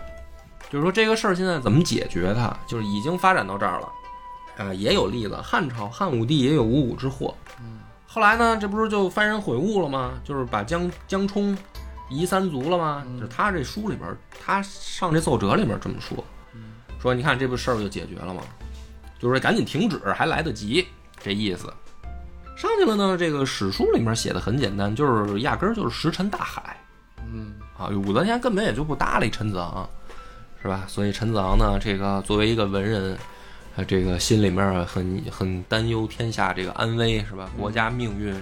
[0.70, 2.58] 就是说这个事儿现在怎么解决它？
[2.66, 3.92] 就是已经发展到这儿了，
[4.58, 5.36] 啊、也有例子。
[5.36, 7.36] 汉朝汉武帝也有五谷之祸，
[8.08, 10.14] 后来呢，这不是就幡然悔悟了吗？
[10.24, 11.58] 就是把江江充
[12.10, 13.06] 夷三族了吗？
[13.17, 16.24] 就是他这书里边，他上这奏折里面这么说，
[17.02, 18.41] 说你看这不事儿就解决了吗？
[19.20, 20.88] 就是说赶紧停止，还来得及，
[21.20, 21.74] 这意思。
[22.56, 26.76] 上去了呢，这个史书里面写的很简单，就是压根儿就是石沉大海
[27.32, 27.88] 嗯啊。
[27.89, 29.88] 武则天根本也就不搭理陈子昂，
[30.62, 30.86] 是吧？
[30.88, 33.17] 所以陈子昂呢，这个作为一个文人，
[33.76, 37.48] 呃，这个心里面很很担忧天下这个安危，是吧？
[37.58, 38.34] 国家命运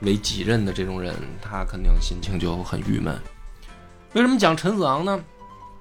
[0.00, 3.18] 为己任的这种人，他肯定心情就很郁闷。
[4.12, 5.22] 为什么讲陈子昂呢？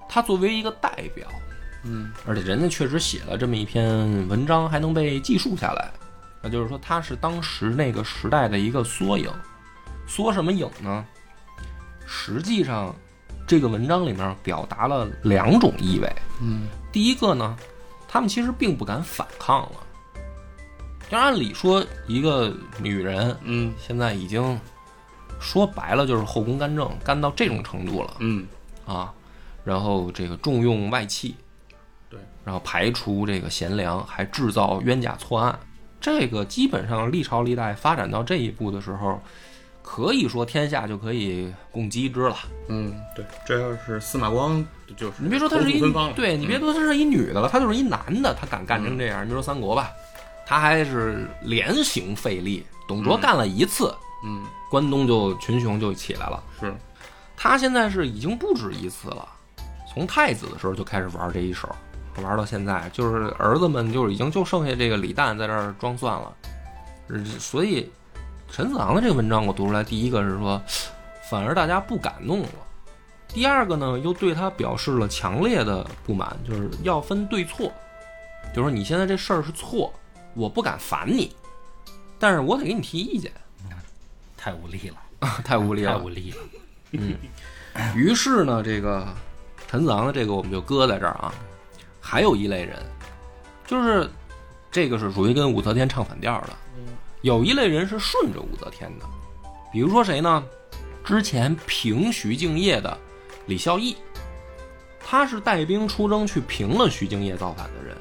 [0.10, 1.28] 他作为一个代表，
[1.84, 5.92] 嗯而且人家确实写了这么一篇文章，还能被记述下来，
[6.42, 9.32] 那就是说他是当时那个时代的一个缩影。
[10.06, 11.06] 缩什么影呢？
[12.06, 12.94] 实际上，
[13.48, 16.16] 这个文章里面表达了两种意味。
[16.42, 17.58] 嗯第一个呢，
[18.08, 19.83] 他们其实并不敢反抗了。
[21.14, 24.60] 就按理说，一个女人嗯现在已经
[25.40, 28.16] 说白了就是后宫干政，干到这种程度了。
[28.18, 28.48] 嗯
[28.84, 29.14] 啊，
[29.64, 31.36] 然后这个重用外戚，
[32.10, 35.58] 对，然后排除这个贤良，还制造冤假错案，
[36.02, 39.22] 这个基本上历朝历代发展到这一步的时候，
[39.84, 42.36] 可以说天下就可以共击之了。
[42.70, 44.66] 嗯，对，这要是司马光
[44.98, 45.80] 就是你别说他是一
[46.16, 49.24] 对你别说他是一女的了，他就是一男的，他敢干成这样。
[49.24, 49.92] 你别说三国吧，
[50.46, 54.44] 他还是连行费力，董卓干了一次，嗯。
[54.70, 56.44] 关东就群雄就起来了。
[56.60, 56.74] 是。
[57.38, 59.28] 他现在是已经不止一次了，
[59.94, 61.70] 从太子的时候就开始玩这一手，
[62.24, 66.34] 玩到现在，就是儿子们就是已经就剩下这个李旦在这儿装蒜了。
[67.10, 67.92] 呃所以
[68.50, 70.60] 陈子昂的这个文章我读出来，第一个是说，
[71.30, 72.50] 反而大家不敢弄了；
[73.28, 77.72] 第二个呢，又对他表示了强烈的不满，就是要分对错，
[78.56, 79.94] 就是说你现在这事儿是错，
[80.34, 81.36] 我不敢烦你，
[82.20, 83.32] 但是我得给你提意见。
[84.38, 84.98] 太无力了。
[85.44, 86.38] 太无力了，太无力了。
[86.92, 87.16] 嗯
[87.96, 89.08] 于是呢，这个
[89.68, 91.34] 陈子昂的这个我们就搁在这儿啊。
[92.00, 92.78] 还有一类人，
[93.66, 94.10] 就是
[94.70, 96.50] 这个是属于跟武则天唱反调的。
[97.22, 99.06] 有一类人是顺着武则天的，
[99.72, 100.44] 比如说谁呢？
[101.06, 102.98] 之前平徐敬业的
[103.46, 103.98] 李孝义，
[105.00, 107.98] 他是带兵出征去平了徐敬业造反的人。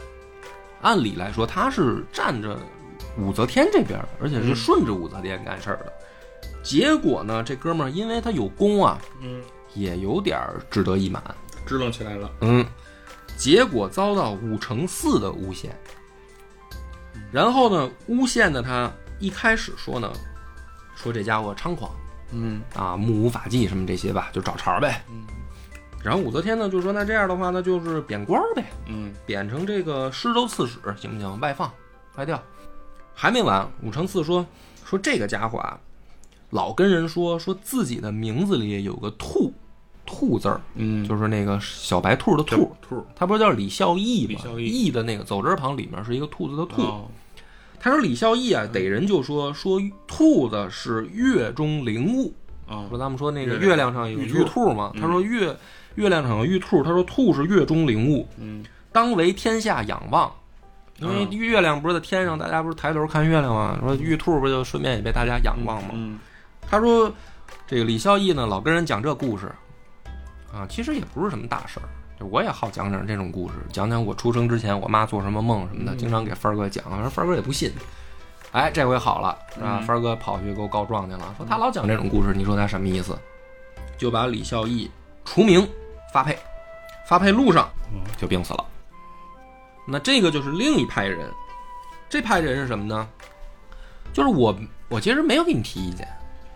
[0.83, 2.59] 按理来说，他是站着
[3.17, 5.93] 武则天这边的，而且是顺着武则天干事儿的。
[6.63, 9.43] 结果呢，这哥们儿因为他有功啊，嗯，
[9.75, 11.23] 也有点儿志得意满，
[11.67, 12.31] 支棱起来了。
[12.41, 12.65] 嗯，
[13.37, 15.77] 结果遭到武承嗣的诬陷。
[17.31, 20.13] 然后呢，诬陷的他一开始说呢，
[20.95, 21.91] 说这家伙猖狂
[22.33, 25.05] 嗯啊，目无法纪什么这些吧，就找茬儿呗。
[25.11, 25.25] 嗯
[26.03, 31.41] 然后武则天呢就说，那这样的话，那就是贬官儿呗，嗯贬成这个施州刺史，行不行？
[31.41, 31.71] 外放，
[32.17, 32.43] 外调。
[33.15, 34.45] 还没完，武承嗣说
[34.85, 35.79] 说这个家伙啊，
[36.51, 39.53] 老跟人说说自己的名字里有个兔，
[40.05, 44.29] 兔字儿，嗯，就是那个小白兔的兔，兔他不是叫李孝义吗？
[44.31, 46.83] 李孝义义的那个走之旁里面是一个兔子的兔。
[46.83, 47.07] 哦
[47.85, 52.33] 他说李孝义啊，逮人就说说兔子是月中灵物，
[52.69, 55.57] 哦说咱们说那个月亮上有玉兔玉兔嘛，嗯他说月
[55.95, 60.31] 月亮上有玉兔，他说兔是月中灵物，嗯当为天下仰望。
[60.99, 63.77] 因为嗯月亮不是在天上，大家不是抬头看月亮吗？
[63.81, 65.91] 说玉兔不就顺便也被大家仰望吗？
[65.95, 66.19] 嗯
[66.71, 67.13] 他说，
[67.67, 69.51] 这个李孝义呢，老跟人讲这故事，
[70.53, 71.89] 啊，其实也不是什么大事儿。
[72.21, 77.73] 就我也好讲讲这种故事，讲讲我出生之前我妈做什么梦什么的，嗯经常给帆儿哥讲，说帆儿哥也不信。
[78.53, 79.79] 哎，这回好了，是吧？
[79.81, 83.19] 嗯帆儿哥跑去给我告状去了，说他老讲这种故事，你说他什么意思？
[83.99, 84.91] 就把李孝义
[85.25, 85.67] 除名
[86.13, 86.39] 发配，
[87.07, 88.65] 发配路上嗯就病死了。
[89.87, 91.29] 那这个就是另一派人，
[92.09, 93.09] 这派人是什么呢？
[94.13, 94.55] 就是我，
[94.89, 96.07] 我其实没有给你提意见，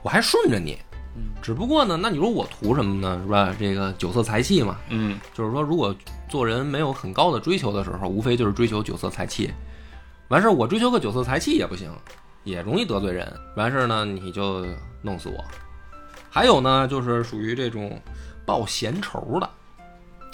[0.02, 0.78] 我还顺着你，
[1.16, 3.20] 嗯只不过呢，那你说我图什么呢？
[3.24, 3.54] 是吧？
[3.58, 5.94] 这个酒色财气嘛，嗯就是说，如果
[6.28, 9.52] 做人没有很高的追求的时候，无非就是追求酒色财气。
[10.28, 11.90] 完事儿，我追求个酒色财气也不行，
[12.44, 13.32] 也容易得罪人。
[13.56, 14.66] 完事儿呢，你就
[15.00, 15.44] 弄死我。
[16.28, 17.98] 还有呢，就是属于这种
[18.46, 19.50] 报闲仇的，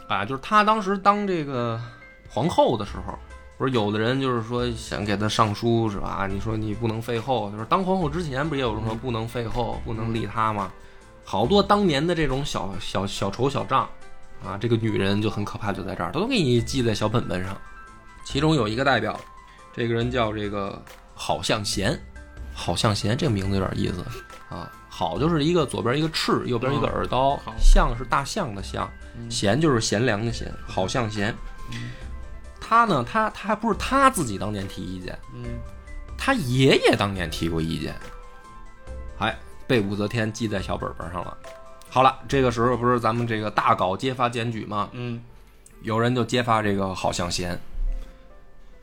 [0.07, 1.81] 啊，就是他当时当这个
[2.29, 3.19] 皇后的时候，
[3.59, 6.29] 不是有的人就是说想给他上书是吧？
[6.31, 10.71] 你说你不能废后，就是当皇后之前不也有说不能废后，不能立他吗？
[11.25, 13.89] 好多当年的这种小小小仇小账，
[14.45, 17.57] 啊，这个女人就很可怕，就在这儿，她都给你记在小本本上。
[18.25, 19.19] 其中有一个代表，
[19.73, 20.81] 这个人叫这个
[21.15, 21.99] 郝向贤，
[22.55, 24.05] 郝向贤这个名字有点意思
[24.49, 24.71] 啊。
[25.03, 28.89] 好就是一个左边一个赤，右边一个耳刀，好象是大象的象，
[29.29, 31.35] 贤就是贤良的贤，好向贤。
[32.61, 35.43] 他呢，他他还不是他自己当年提意见，嗯
[36.17, 37.93] 他爷爷当年提过意见，
[39.19, 39.37] 哎，
[39.67, 41.37] 被武则天记在小本本上了。
[41.91, 44.89] 好了，这个时候不是咱们这个大搞揭发检举吗？
[44.93, 45.21] 嗯
[45.83, 47.59] 有人就揭发这个好向贤。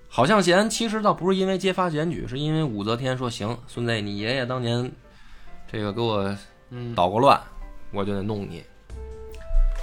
[0.09, 4.91] 好向贤其实倒不是因为揭发检举，是因为武则天说行，孙子你爷爷当年
[5.71, 6.35] 这个给我
[6.69, 7.39] 嗯捣过乱，
[7.91, 8.63] 我就得弄你。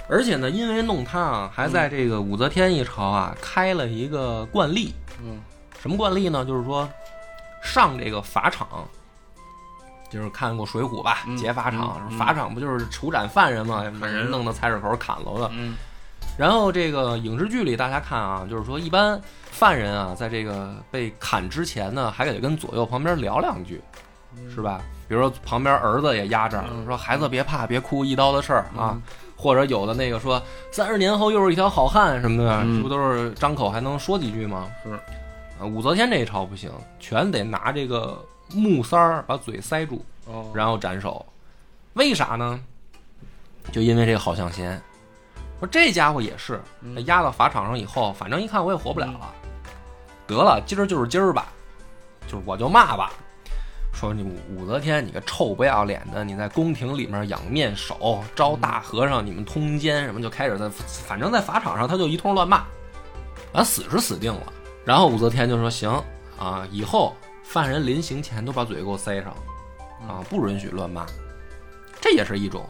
[0.09, 5.41] 而且呢，因为弄他啊，还在这个武则天一朝啊开了一个惯例，嗯
[5.79, 6.45] 什么惯例呢？
[6.45, 6.87] 就是说
[7.61, 8.87] 上这个法场，
[10.09, 13.83] 就是看过《水浒》吧，嗯劫法场，嗯嗯法场不就是处斩犯人吗？
[13.99, 15.51] 把人弄到菜市口砍了的。
[15.53, 15.75] 嗯
[16.37, 19.19] 然后这个影视剧里，大家看啊，就是说一般
[19.49, 23.81] 犯人啊，在这个被砍之前呢，还得跟左右旁边聊两句，
[24.53, 24.79] 是吧？
[25.07, 28.91] 比如说旁边儿子也压着，嗯说孩子别怕，别哭，一刀的事儿啊。
[28.93, 29.01] 嗯
[29.39, 30.41] 或者有的那个说
[30.71, 34.67] 三十年后又是一条好汉什么的，嗯这不都是张口还能说几句吗？
[34.83, 34.89] 是
[35.59, 38.19] 啊，武则天这一朝不行，全得拿这个
[38.51, 41.23] 木塞儿把嘴塞住，哦然后斩首。
[41.93, 42.59] 为啥呢？
[43.71, 44.81] 就因为这个好向贤，
[45.59, 49.31] 说这家伙也是，嗯压到法场上以后，反正一看我也活不了了，
[50.25, 51.45] 得了，今儿就是今儿吧，
[52.25, 53.11] 就是我就骂吧。
[53.99, 62.63] 说你武武则天，你个臭不要脸的，你在宫廷里面养面首，招大和尚，你们通奸什么，就开始在，反正在法场上他就一通乱骂，
[63.53, 64.53] 完死是死定了。
[64.85, 65.89] 然后武则天就说行
[66.37, 69.35] 啊，以后犯人临刑前都把嘴给我塞上，
[70.07, 71.03] 啊，不允许乱骂。
[71.99, 72.63] 这也是一种，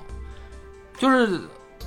[0.97, 1.41] 就是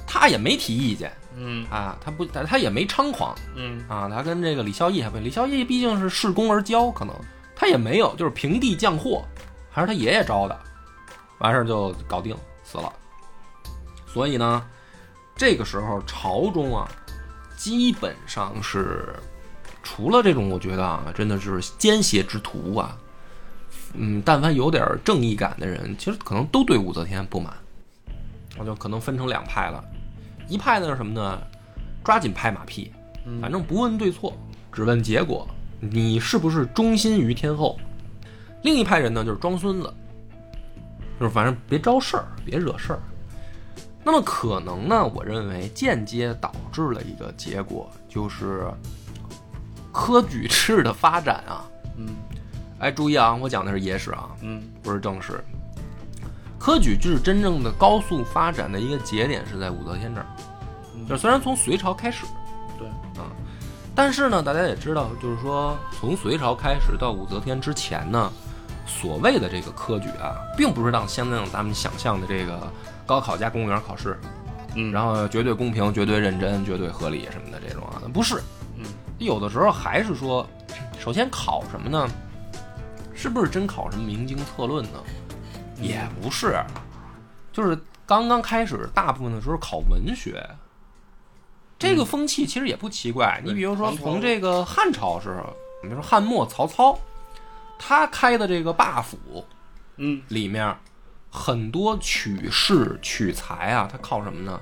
[0.07, 7.15] 他也没提意见嗯啊，他不，他他也没猖狂嗯啊，他跟这个李孝义还不，李孝义毕竟是恃功而骄，可能
[7.61, 9.23] 他也没有，就是平地降祸，
[9.71, 10.59] 还是他爷爷招的，
[11.41, 12.35] 完事儿就搞定
[12.65, 12.91] 死了。
[14.07, 14.65] 所以呢，
[15.37, 16.89] 这个时候朝中啊，
[17.59, 19.15] 基本上是
[19.83, 22.97] 除了这种，我觉得啊，真的是奸邪之徒啊，
[23.93, 27.53] 嗯，但凡有点正义感的人，其实可能都对武则天不满。
[28.57, 29.85] 我就可能分成两派了，
[30.49, 31.39] 一派呢是什么呢？
[32.03, 32.91] 抓紧拍马屁，
[33.39, 34.35] 反正不问对错，
[34.73, 35.47] 只问结果，
[35.81, 37.79] 你是不是忠心于天后？
[38.63, 39.93] 另一派人呢，就是装孙子，
[41.19, 43.01] 就是反正别招事儿，别惹事儿。
[44.05, 48.71] 那么可能呢，我认为间接导致了一个结果，就是
[49.93, 51.65] 科举制的发展啊。
[51.97, 52.09] 嗯
[52.79, 55.43] 哎，注意啊，我讲的是野史啊，嗯不是正史。
[56.59, 60.27] 科举制真正的高速发展的一个节点是在武则天这儿，
[61.09, 62.27] 就虽然从隋朝开始，
[63.95, 68.33] 但是呢，大家也知道，就是说从隋朝开始到武则天之前呢，
[68.87, 72.73] 所谓的这个科举啊，并不是像现在咱们想象的这个
[73.05, 74.19] 高考加公务员考试，
[74.75, 78.41] 嗯，然后绝对公平、绝对认真、绝对合理什么的这种啊，不是，
[78.77, 78.85] 嗯，
[79.19, 80.47] 有的时候还是说，
[80.99, 82.09] 首先考什么呢？
[83.13, 84.99] 是不是真考什么明经策论呢？
[85.79, 86.59] 也不是，
[87.53, 90.43] 就是刚刚开始，大部分的时候考文学。
[91.81, 95.53] 这个风气其实也不奇怪，你比如说从这个汉朝时候，
[95.83, 96.97] 比如说汉末曹操，
[97.79, 99.17] 他开的这个霸府
[99.97, 100.77] 嗯里面，
[101.31, 104.61] 很多取士取才啊，他靠什么呢？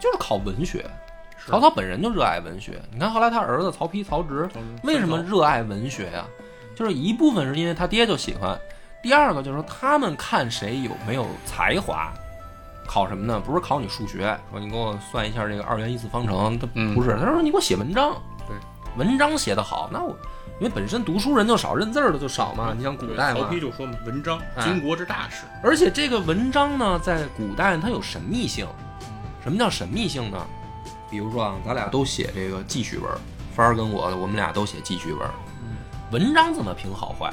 [0.00, 0.84] 就是靠文学。
[1.46, 6.26] 曹操本人就热爱文学，你看后来他儿子曹丕、曹植，曹植为什么热爱文学呀、
[6.76, 8.60] 就是一部分是因为他爹就喜欢，
[9.02, 12.12] 第二个就是说他们看谁有没有才华，
[12.88, 13.38] 考什么呢？
[13.38, 18.16] 不是考你数学，说你给我算一下这个二元一次方程，他嗯不是，他说你给我写文章，
[18.46, 18.56] 对，
[18.96, 20.16] 文章写得好，那我
[20.58, 25.44] 因为本身读书人就少，认字儿的就少嘛，你像古代嘛曹，丕就说嘛，文章哎经国之大事。
[25.62, 28.66] 而且这个文章呢，在古代它有神秘性。
[29.44, 30.46] 什么叫神秘性呢？
[31.10, 33.10] 比如说啊，咱俩都写这个记叙文，
[33.54, 35.28] 帆儿跟我，我们俩都写记叙文。
[36.10, 37.30] 文章怎么评好坏？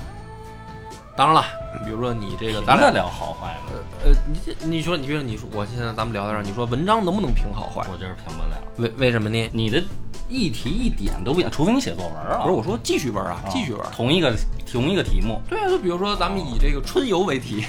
[1.17, 1.45] 当然了，
[1.85, 3.71] 比如说你这个，咱俩聊好坏吗？
[4.03, 7.85] 呃，你这你说，你比如你说，我现在咱们聊到这儿，你说文章能不能评好坏？
[7.89, 8.61] 我就是评不了。
[8.77, 9.49] 为为什么呢？
[9.53, 9.81] 你的
[10.27, 12.43] 一题一点都不一样，除非你写作文啊。
[12.43, 13.81] 不是我说记叙文啊，啊记叙文。
[13.93, 14.35] 同一个
[14.69, 15.41] 同一个题目。
[15.47, 17.65] 对啊，就比如说咱们以这个春游为题，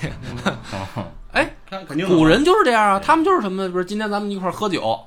[1.30, 3.68] 哎，看肯定古人就是这样啊，他们就是什么呢？
[3.70, 4.98] 不是今天咱们一块儿喝酒，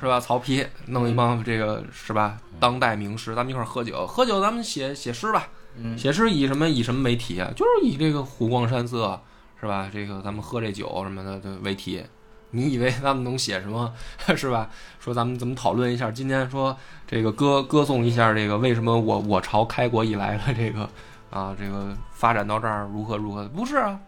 [0.00, 0.20] 是吧？
[0.20, 2.36] 曹丕弄一帮这个是吧？
[2.60, 5.48] 当代名师，咱们一块儿喝酒，喝酒咱们写写诗吧。
[5.76, 7.50] 嗯写诗以什么以什么为题啊？
[7.54, 9.20] 就是以这个湖光山色，
[9.60, 9.88] 是吧？
[9.92, 12.02] 这个咱们喝这酒什么的的为题。
[12.50, 13.92] 你以为他们能写什么，
[14.36, 14.70] 是吧？
[15.00, 16.10] 说咱们怎么讨论一下？
[16.10, 20.88] 今天说这个歌歌颂一下这个为什么我我朝开国以来的这个
[21.30, 23.48] 啊这个发展到这儿如何如何？
[23.48, 23.98] 不是啊，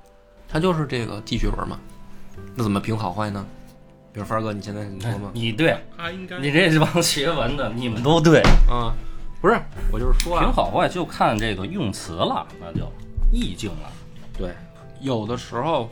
[0.49, 1.77] 它就是这个记叙文嘛。
[2.55, 3.45] 那怎么评好坏呢？
[4.13, 5.31] 比如帆儿哥，你现在你说吗？
[5.35, 8.41] 你对，他应该你这帮学文的，你们都对。
[8.71, 8.95] 啊，
[9.41, 9.61] 不是，
[9.93, 12.91] 我就是说啊，评好坏就看这个用词了，那就
[13.31, 13.93] 意境了。
[14.37, 14.55] 对，
[15.01, 15.89] 有的时候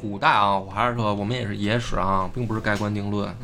[0.00, 3.34] 古代啊，我还是说我们也是野史啊，并不是盖棺定论。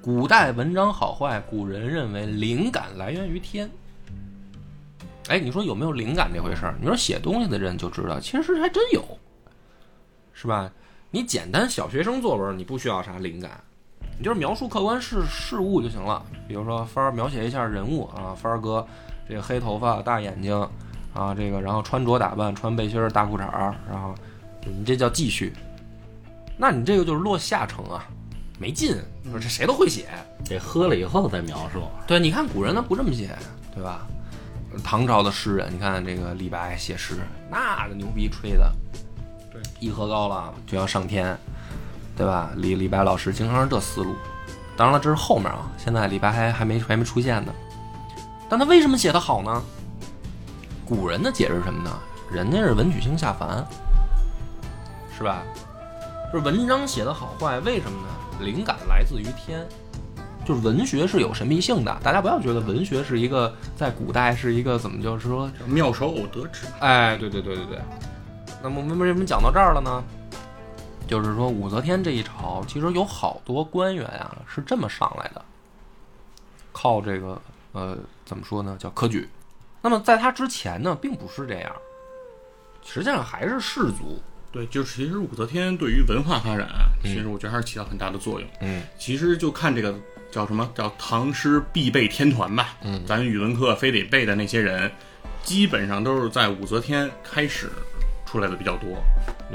[0.00, 3.70] 古代文章好坏，古人认为灵感来源于天。
[5.28, 6.76] 哎，你说有没有灵感这回事儿？
[6.80, 9.02] 你说写东西的人就知道，其实还真有，
[10.32, 10.70] 是吧？
[11.10, 13.62] 你简单小学生作文，你不需要啥灵感，
[14.18, 16.22] 你就是描述客观事事物就行了。
[16.46, 18.86] 比如说，帆儿描写一下人物啊，帆儿哥
[19.28, 20.54] 这个黑头发、大眼睛
[21.12, 24.14] 啊，这个然后穿着打扮，穿背心儿、大裤衩儿，然后
[24.64, 25.52] 你这叫记叙，
[26.56, 28.06] 那你这个就是落下乘啊，
[28.58, 28.96] 没劲。
[29.30, 30.06] 说这谁都会写，
[30.44, 31.82] 得喝了以后再描述。
[32.06, 33.36] 对，你看古人他不这么写，
[33.74, 34.06] 对吧？
[34.82, 38.70] 唐朝的诗人，你看这个李白写诗，那个牛逼吹的，
[39.50, 41.38] 对，一喝高了就要上天，
[42.16, 42.50] 对吧？
[42.56, 44.14] 李李白老师经常是这思路。
[44.76, 47.52] 当然了，这是后面啊，现在李白还还没还没出现呢。
[48.48, 49.62] 但他为什么写得好呢？
[50.84, 51.90] 古人的解释什么呢？
[52.32, 53.64] 人家是文曲星下凡，
[55.16, 55.42] 是吧？
[56.32, 58.44] 就是文章写得好坏，为什么呢？
[58.44, 59.64] 灵感来自于天。
[60.44, 66.66] 就是文学是有神秘性的，大家不要觉得文学是一个在古代是一个怎么就是说，妙手偶得之。
[66.80, 67.78] 哎，对对对对对。
[68.62, 70.04] 那么我们为什么讲到这儿了呢？
[71.06, 75.44] 就是说武则天这一朝，其实有好多官员啊是这么上来的，
[76.72, 77.40] 靠这个
[77.72, 79.28] 呃怎么说呢，叫科举。
[79.80, 81.72] 那么在他之前呢，并不是这样，
[82.82, 84.20] 实际上还是士族。
[84.50, 88.48] 对，就是其实武则天对于文化发展啊，嗯其实我觉得还是起到很大的作用。
[88.60, 89.94] 嗯其实就看这个
[90.30, 94.90] 叫什么叫唐诗必备天团吧，嗯咱语文课非得背的那些人，
[95.42, 97.68] 基本上都是在武则天开始
[98.24, 98.96] 出来的比较多。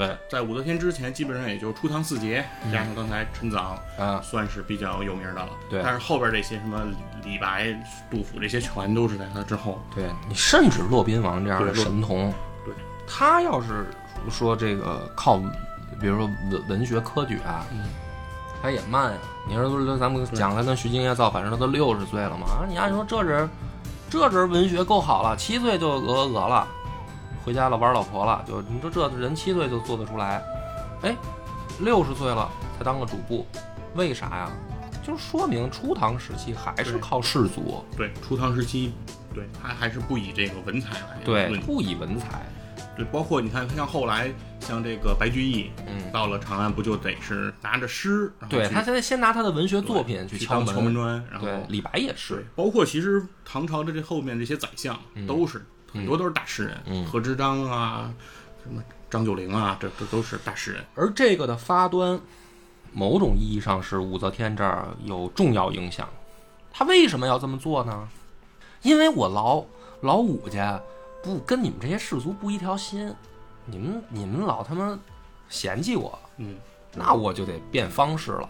[0.07, 5.49] 对在武则天之前，基本上也就初唐四杰，加上刚才陈子昂，啊，算是比较有名的了。
[5.69, 6.81] 对但是后边这些什么
[7.23, 7.67] 李白、
[8.09, 9.81] 杜甫这些，全都是在他之后。
[9.93, 12.33] 对你甚至骆宾王这样的神童，
[12.63, 12.73] 对，
[13.05, 13.85] 他要是
[14.29, 15.37] 说这个靠，
[15.99, 17.65] 比如说文文学科举啊，
[18.61, 19.17] 他也慢呀。
[19.47, 22.45] 你说咱们讲他跟徐敬业造反时，他都六十岁了嘛？
[22.47, 23.49] 啊，你按说这人，
[24.09, 26.67] 这人文学够好了，七岁就鹅鹅了，
[27.49, 30.39] 回家了玩老婆了，就你说这人七岁就做得出来，
[31.01, 31.15] 哎，
[31.79, 32.47] 六十岁了
[32.77, 33.43] 才当个主簿，
[33.95, 34.51] 为啥呀？
[35.03, 38.93] 就是说明初唐时期还是靠士族，对，初唐时期，
[39.33, 42.45] 对他还是不以这个文采来对，不以文采，
[42.95, 58.13] 对，包括你看，像后来像这个白居易嗯，到了长安，不就得是拿着诗，对他现在先拿他的文学作品去敲门敲门砖，然后，李白也对是，，包括其实唐朝的这后面这些宰相嗯都是很多都是大诗人，嗯贺知章啊，
[58.63, 60.85] 什么张九龄啊，这这都是大诗人。
[60.95, 62.19] 而这个的发端，
[62.93, 66.07] 某种意义上是武则天这儿有重要影响。
[66.71, 68.07] 他为什么要这么做呢？
[68.81, 69.65] 因为我老
[70.01, 70.79] 老武家
[71.21, 73.13] 不跟你们这些士族不一条心，
[73.65, 74.97] 你们你们老他妈
[75.49, 76.55] 嫌弃我，嗯，
[76.93, 78.49] 那我就得变方式了，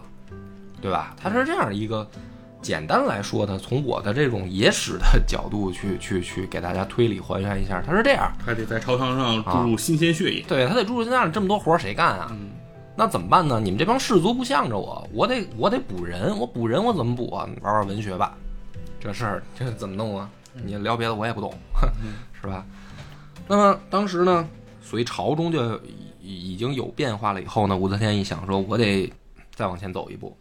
[0.80, 1.16] 对吧？
[1.20, 2.08] 他是这样一个，
[2.62, 10.44] 简单来说呢，从我的这种野史的角度去 去去给大家推理还原一下，他是这样，还得在朝堂上注入新鲜血液。
[10.46, 12.28] 对他得注入现在这么多活儿谁干啊？
[12.32, 12.50] 嗯，
[12.94, 13.58] 那怎么办呢？
[13.58, 17.48] 你们这帮士族不向着我，我得我得补人，我补人我怎么补啊？
[17.62, 18.36] 玩玩文学吧，
[19.00, 20.28] 这事儿这怎么弄啊？
[20.52, 21.54] 你聊别的我也不懂，
[22.40, 22.64] 是吧？
[23.48, 24.46] 那么当时呢，
[24.82, 25.76] 所以朝中就
[26.20, 27.40] 已已经有变化了。
[27.40, 29.10] 以后呢，武则天一想说，我得
[29.54, 30.36] 再往前走一步，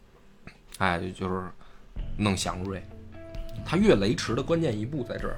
[0.80, 1.44] 哎，就是
[2.18, 2.84] 弄祥瑞。
[3.66, 5.38] 他越雷池的关键一步在这儿，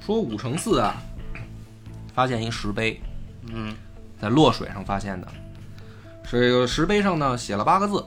[0.00, 0.96] 说武承嗣啊，
[2.14, 3.00] 发现一石碑，
[3.52, 3.74] 嗯，
[4.20, 5.28] 在洛水上发现的。
[6.30, 8.04] 这个石碑上呢写了八个字，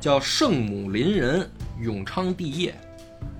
[0.00, 1.48] 叫“圣母临人，
[1.80, 2.74] 永昌帝业”。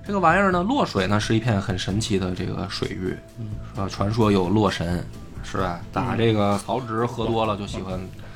[0.05, 3.15] 这个玩意儿呢，洛水呢是一片很神奇的这个水域，
[3.73, 3.89] 是吧？
[3.89, 5.03] 传说有洛神，
[5.43, 5.81] 是吧？
[5.91, 7.99] 打这个曹植喝多了就喜欢，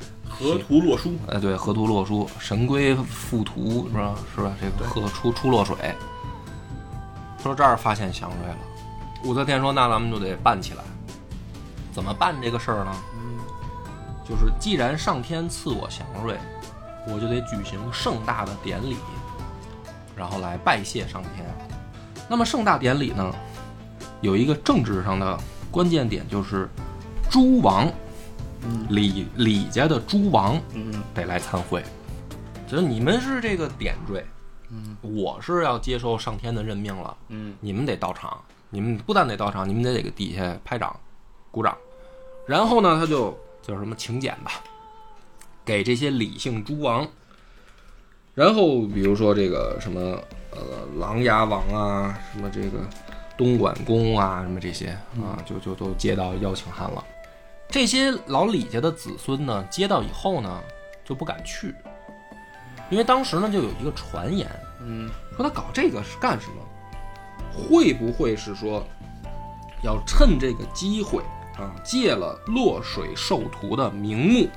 [0.41, 4.15] 河图洛书，哎，对，河图洛书，神龟附图，是吧？
[4.35, 4.51] 是吧？
[4.59, 5.75] 这个河出出洛水。
[7.43, 8.57] 说这儿发现祥瑞了，
[9.23, 10.83] 武则天说：“那咱们就得办起来。
[11.91, 12.91] 怎么办这个事儿呢？
[14.27, 16.37] 就是既然上天赐我祥瑞，
[17.07, 18.95] 我就得举行盛大的典礼，
[20.15, 21.45] 然后来拜谢上天。
[22.29, 23.31] 那么盛大典礼呢，
[24.21, 25.37] 有一个政治上的
[25.69, 26.69] 关键点，就是
[27.29, 27.91] 诸王，
[28.89, 31.83] 李李家的诸王嗯得来参会。
[32.67, 34.25] 就是你们是这个点缀，
[34.69, 40.95] 嗯我是要接受上天的任命了，嗯你们得到场，你们不但得到场，你们得给底下拍掌、
[41.51, 41.77] 鼓掌。
[42.47, 44.51] 然后呢，他就叫什么请柬吧，
[45.65, 47.05] 给这些李姓诸王。
[48.33, 49.99] 然后比如说这个什么
[50.51, 52.79] 呃琅琊王啊，什么这个
[53.37, 57.03] 东莞公啊，什么这些啊，就就都接到邀请函了。
[57.71, 60.61] 这些老李家的子孙呢，接到以后呢，
[61.05, 61.73] 就不敢去，
[62.89, 64.47] 因为当时呢就有一个传言，
[64.81, 66.55] 嗯说他搞这个是干什么？
[67.53, 68.85] 会不会是说
[69.83, 71.23] 要趁这个机会
[71.57, 74.49] 啊，借了洛水授徒的名目，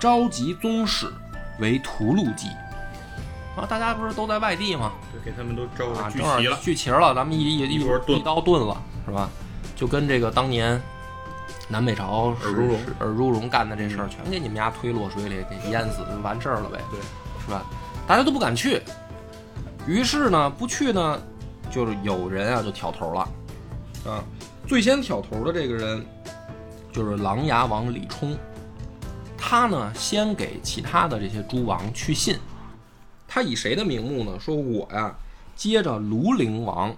[0.00, 1.12] 召集宗室
[1.60, 2.48] 为屠戮祭？
[3.56, 4.92] 啊，大家不是都在外地吗？
[5.12, 6.58] 对，给他们都招聚齐了。
[6.60, 9.30] 聚齐了，咱们一一一一刀炖了，是吧？
[9.76, 10.80] 就跟这个当年
[11.68, 17.00] 南北朝尔朱荣是尔朱荣干的这事儿，全给你们家推落水里，给淹死就完事儿了呗，对，
[17.44, 17.64] 是吧？
[18.06, 18.82] 大家都不敢去，
[19.86, 21.20] 于是呢，不去呢，
[21.70, 23.20] 就是有人啊就挑头了，
[24.04, 24.24] 啊，
[24.66, 26.04] 最先挑头的这个人
[26.92, 28.36] 就是琅琊王李冲，
[29.38, 32.36] 他呢先给其他的这些诸王去信，
[33.26, 34.38] 他以谁的名目呢？
[34.38, 35.14] 说我呀
[35.54, 36.94] 接着庐陵王，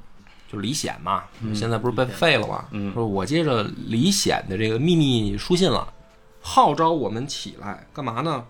[0.55, 1.25] 就李显嘛，
[1.55, 2.67] 现在不是被废了吗？
[2.71, 5.93] 嗯说我接着李显的这个秘密书信了，
[6.41, 8.45] 号召我们起来干嘛呢？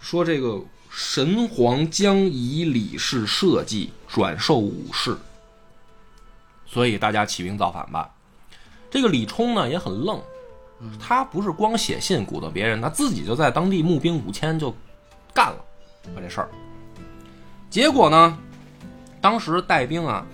[0.00, 0.60] 说这个
[0.90, 5.16] 神皇将以李氏社稷转授武士，
[6.66, 8.10] 所以大家起兵造反吧。
[8.90, 10.20] 这个李冲呢也很愣，
[10.98, 14.74] 他不是光写信鼓捣别人，他自己就在当地募兵五千就
[15.32, 15.64] 干了
[16.14, 16.48] 把这事儿。
[17.68, 18.36] 结果呢，
[19.20, 20.26] 当时带兵啊，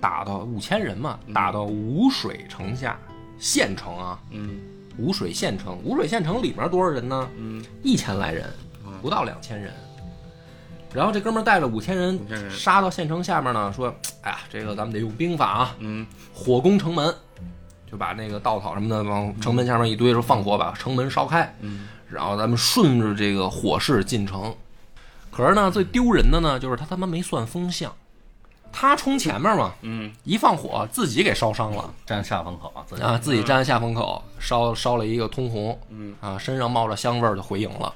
[0.00, 2.98] 打到五千人嘛，打到吴水城下
[3.38, 4.58] 县城啊，嗯。
[4.98, 5.78] 吴水县城。
[5.84, 7.28] 吴水县城里面多少人呢？
[7.36, 7.64] 嗯。
[7.82, 8.52] 一千来人，
[9.00, 9.72] 不到两千人。
[10.92, 12.50] 然后这哥们儿带着五千人5000人。
[12.50, 16.06] 杀到县城下面呢，说：“哎呀，这个咱们得用兵法啊，嗯。
[16.34, 17.14] 火攻城门，
[17.90, 21.86] 就把那个稻草什么的往城门下面一堆，说放火把城门烧开，嗯。
[22.10, 24.52] 然后咱们顺着这个火势进城。
[25.30, 27.94] 可是呢，最丢人的呢，就是他他妈没算风向，
[28.72, 30.12] 他冲前面嘛，嗯。
[30.24, 31.92] 一放火自己给烧伤了。
[32.06, 33.02] 占下风口啊，自己。
[33.02, 36.14] 啊，自己站下风口烧烧了一个通红，嗯。
[36.20, 37.92] 啊，身上冒着香味儿就回营了。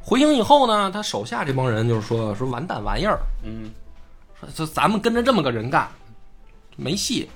[0.00, 3.70] 回营以后呢，他手下这帮人就是说说完蛋玩意儿，嗯。
[4.40, 5.88] 说这咱们跟着这么个人干，
[6.76, 7.28] 没戏。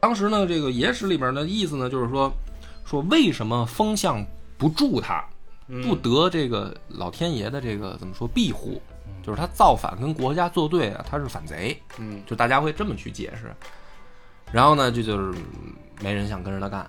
[0.00, 2.32] 当时呢，这个野史里边的意思呢，就是说
[2.84, 4.24] 说为什么风向
[4.56, 5.24] 不助他，
[5.82, 8.80] 不得这个老天爷的这个怎么说庇护，
[9.24, 13.54] 就是他造反跟国家作对啊，他是反贼，嗯就大家会这么去解释。
[14.52, 16.88] 然后呢，这就是嗯没人想跟着他干。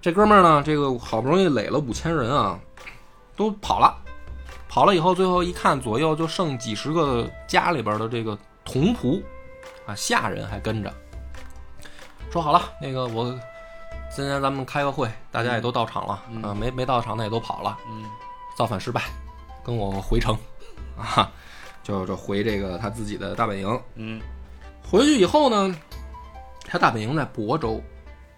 [0.00, 2.58] 这哥们儿呢，这个好不容易垒了五千人啊，
[3.36, 3.96] 都跑了。
[4.68, 9.22] 跑了以后，最后一看，左右就剩几十个家里边的这个童仆
[9.86, 10.92] 啊，下人还跟着。
[12.30, 13.30] 说好了，那个我
[14.14, 18.04] 今天咱们开个会，大家也都到场了、啊，没没到场的也都跑了，嗯
[18.56, 19.02] 造反失败，
[19.64, 20.36] 跟我回城
[20.98, 21.30] 啊，
[21.84, 23.80] 就就回这个他自己的大本营。
[23.94, 24.20] 嗯
[24.82, 25.72] 回去以后呢，
[26.66, 27.80] 他大本营在亳州，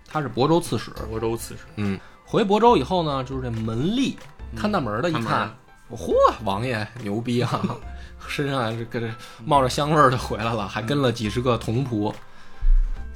[0.07, 0.90] 他是亳州刺史。
[1.11, 4.14] 亳州刺史，嗯，回亳州以后呢，就是这门吏
[4.55, 5.51] 看大门的一看
[5.90, 6.12] 嚯，
[6.44, 7.62] 王爷牛逼啊！
[8.28, 9.09] 身上这个这
[9.44, 12.12] 冒着香味儿就回来了，还跟了几十个童仆，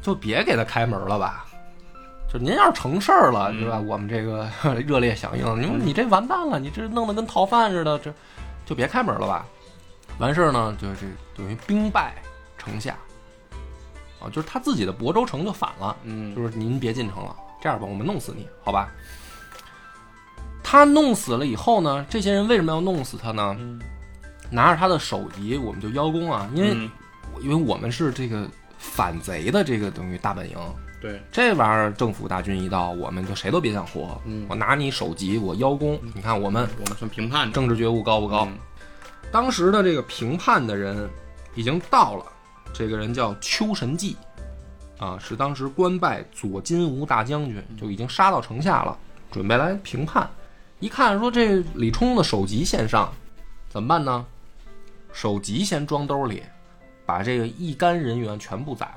[0.01, 1.47] 就别给他开门了吧。
[2.33, 3.79] 就您要是成事儿了，是吧？
[3.79, 4.49] 我们这个
[4.87, 5.45] 热烈响应。
[5.61, 8.13] 你说你这完蛋了，你这弄得跟逃犯似的，这
[8.65, 9.45] 就别开门了吧。
[10.21, 11.01] 完事儿呢，就这
[11.35, 12.15] 等于兵败
[12.57, 12.97] 城下，
[14.21, 18.89] 啊，就是他自己的亳州城就反了，嗯就是您别进城了，这样吧，我们弄死你，好吧？
[20.63, 23.57] 他弄死了以后呢，这些人为什么要弄死他呢？
[23.59, 23.81] 嗯
[24.53, 26.91] 拿着他的首级，我们就邀功啊，因为、嗯
[27.41, 28.47] 因为我们是这个
[28.77, 30.59] 反贼的这个等于大本营，
[31.01, 34.21] 对，这玩意儿政府大军一到，我们就谁都别想活。
[34.27, 38.45] 嗯我拿你首级，我邀功，你看我们我们算评判政治觉悟高不高？
[38.47, 38.59] 嗯
[39.33, 41.09] 当时的这个评判的人
[41.55, 42.25] 已经到了，
[42.73, 44.17] 这个人叫邱神济，
[44.99, 48.97] 啊，是当时官拜左金吾大将军，就已经杀到城下了，
[49.31, 50.29] 准备来评判。
[50.81, 53.13] 一看说这李冲的首级献上，
[53.69, 54.25] 怎么办呢？
[55.13, 56.43] 首级先装兜里，
[57.05, 58.89] 把这个一干人员全部宰。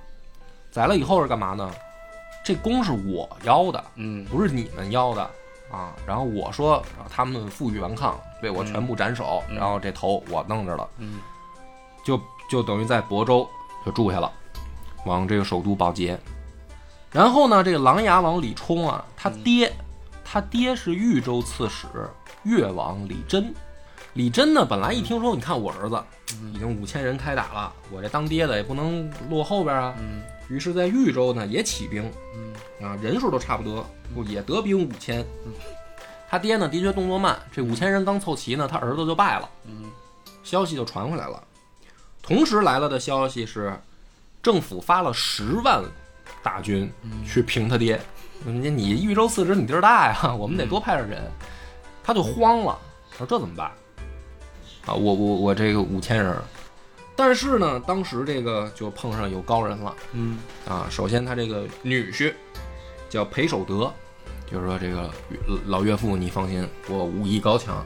[0.71, 1.71] 宰了以后是干嘛呢？
[2.43, 5.29] 这功是我邀的，嗯不是你们要的
[5.73, 5.91] 啊。
[6.05, 11.19] 然后我说，他们负隅顽抗，被我全部斩首，然后这头我弄着了，嗯
[12.05, 12.19] 就
[12.49, 13.49] 就等于在亳州
[13.85, 14.31] 就住下了，
[15.05, 16.19] 往这个首都保洁。
[17.11, 19.71] 然后呢，这个琅琊王李冲啊，他爹，
[20.23, 21.87] 他爹是豫州刺史
[22.43, 23.53] 越王李真。
[24.13, 26.03] 李真呢，本来一听说，你看我儿子
[26.53, 29.93] 已经五千人开打了，我这当爹的也不能落后边啊。
[29.99, 30.21] 嗯
[30.53, 33.83] 于是，在豫州呢也起兵，嗯啊，人数都差不多，
[34.27, 35.25] 也得兵五千。
[36.29, 39.49] 他爹呢，的确动作慢，这五千人刚凑齐呢，他儿子就败了。
[39.65, 39.89] 嗯
[40.43, 41.41] 消息就传回来了。
[42.21, 43.75] 同时来了的消息是，
[44.43, 45.83] 政府发了十万
[46.43, 46.91] 大军
[47.25, 47.99] 去平他爹。
[48.45, 51.31] 你你豫州刺史，你地儿大呀，我们得多派点人。
[52.03, 52.77] 他就慌了，
[53.17, 53.71] 说这怎么办？
[54.85, 56.37] 啊，我我我这个五千人，
[57.15, 59.95] 但是呢，当时这个就碰上有高人了。
[60.13, 60.39] 嗯。
[60.67, 62.33] 啊，首先他这个女婿
[63.09, 63.93] 叫裴守德，
[64.45, 65.11] 就是说这个
[65.65, 67.85] 老岳父，你放心，我武艺高强，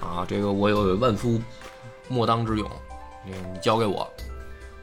[0.00, 1.40] 啊，这个我有万夫
[2.08, 2.70] 莫当之勇，
[3.24, 4.10] 你你交给我。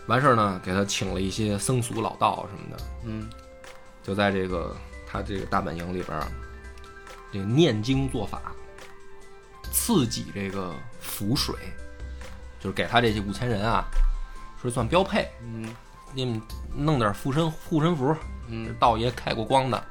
[0.08, 3.28] 完事儿呢，给他请了一些僧俗老道什么的，嗯。
[4.04, 4.76] 就在这个
[5.08, 6.28] 他这个大本营里边儿，
[7.34, 8.54] 这个念经做法，
[9.72, 11.56] 刺激这个符水，
[12.66, 13.86] 就是给他这些五千人啊，
[14.60, 15.70] 说算标配，嗯
[16.16, 16.42] 你们
[16.76, 18.16] 弄点护身护身符，
[18.48, 19.84] 嗯，道爷开过光的，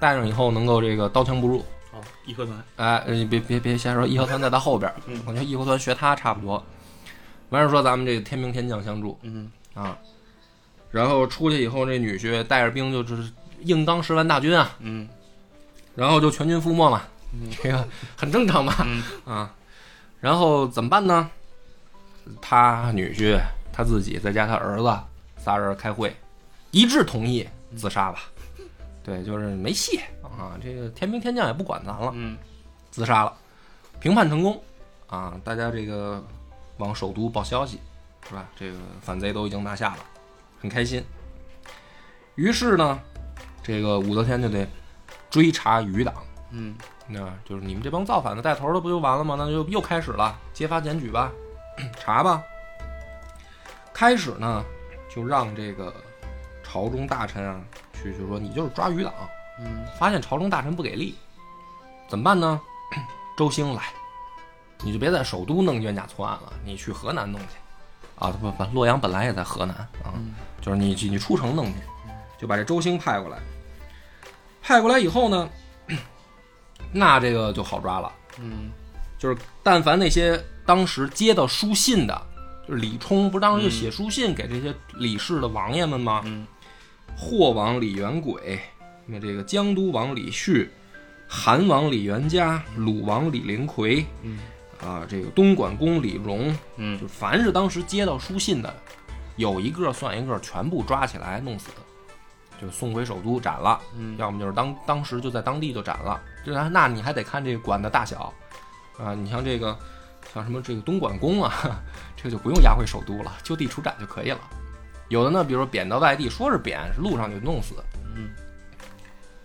[0.00, 1.64] 带上以后能够这个刀枪不入。
[1.92, 6.60] 好，义和团，哎，你别别别瞎说，义和团在他后边儿，嗯我觉得义和团学他差不多。
[7.50, 9.96] 完事儿说咱们这个天兵天将相助嗯啊，
[10.90, 15.08] 然后出去以后，这女婿带着兵就是硬刚十万大军啊，嗯
[15.94, 17.00] 然后就全军覆没嘛，
[17.62, 19.54] 这个很正常嘛嗯啊。
[20.20, 21.30] 然后怎么办呢？
[22.40, 23.40] 他女婿
[23.72, 24.98] 他自己再加他儿子
[25.36, 26.14] 仨人开会，
[26.70, 28.20] 一致同意自杀吧。
[29.04, 30.58] 对，就是没戏啊！
[30.62, 32.36] 这个天兵天将也不管咱了，嗯
[32.90, 33.32] 自杀了，
[34.00, 34.62] 评判成功
[35.06, 35.40] 啊！
[35.42, 36.22] 大家这个
[36.76, 37.80] 往首都报消息，
[38.28, 38.46] 是吧？
[38.54, 39.98] 这个反贼都已经拿下了，
[40.60, 41.02] 很开心。
[42.34, 43.00] 于是呢，
[43.62, 44.68] 这个武则天就得
[45.30, 46.14] 追查余党，
[46.50, 46.76] 嗯
[47.06, 49.36] 那就是你们这帮造反的带头的不就完了吗？
[49.38, 51.32] 那就又开始了，揭发检举吧，
[51.98, 52.42] 查吧。
[53.92, 54.64] 开始呢，
[55.08, 55.92] 就让这个
[56.62, 57.60] 朝中大臣啊
[57.92, 59.12] 去，就说你就是抓余党，
[59.60, 61.16] 嗯发现朝中大臣不给力，
[62.08, 62.60] 怎么办呢？
[63.36, 63.82] 周兴来，
[64.82, 67.56] 你就别在首都弄冤假错案了，你去河南弄去。
[68.18, 70.14] 啊，不不，洛阳本来也在河南啊，
[70.60, 71.80] 就是你你出城弄去，
[72.38, 73.38] 就把这周兴派过来。
[74.62, 75.48] 派过来以后呢，
[76.92, 78.12] 那这个就好抓了。
[78.38, 78.70] 嗯
[79.18, 82.22] 就是但凡那些当时接到书信的，
[82.68, 86.20] 就是李冲不是当时就写书信给这些李氏的王爷们吗？
[86.26, 86.46] 嗯
[87.16, 88.60] 霍王李元轨，
[89.06, 90.70] 那这个江都王李旭，
[91.26, 94.38] 韩王李元嘉，鲁王李灵魁，嗯
[94.80, 98.72] 啊，这个东莞公李荣，嗯就凡是当时接到书信的，
[99.36, 101.70] 有一个算一个，全部抓起来弄死，
[102.60, 103.80] 就送回首都斩了。
[103.96, 106.20] 嗯要么就是当当时就在当地就斩了。
[106.44, 108.32] 这还那你还得看这个管的大小
[108.98, 109.76] 啊，你像这个
[110.38, 111.82] 像什么这个东莞公啊，
[112.16, 114.38] 这个就不用押回首都了，就地处斩就可以了。
[115.08, 117.74] 有的呢，比如说贬到外地，说是贬，是路上就弄死。
[118.14, 118.30] 嗯，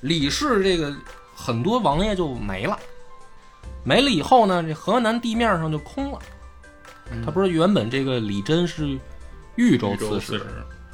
[0.02, 0.96] 李氏这个
[1.36, 2.78] 很多王爷就没了，
[3.84, 6.20] 没了以后呢，这河南地面上就空了。
[7.26, 8.98] 他不是原本这个李真是
[9.56, 10.46] 豫州刺史，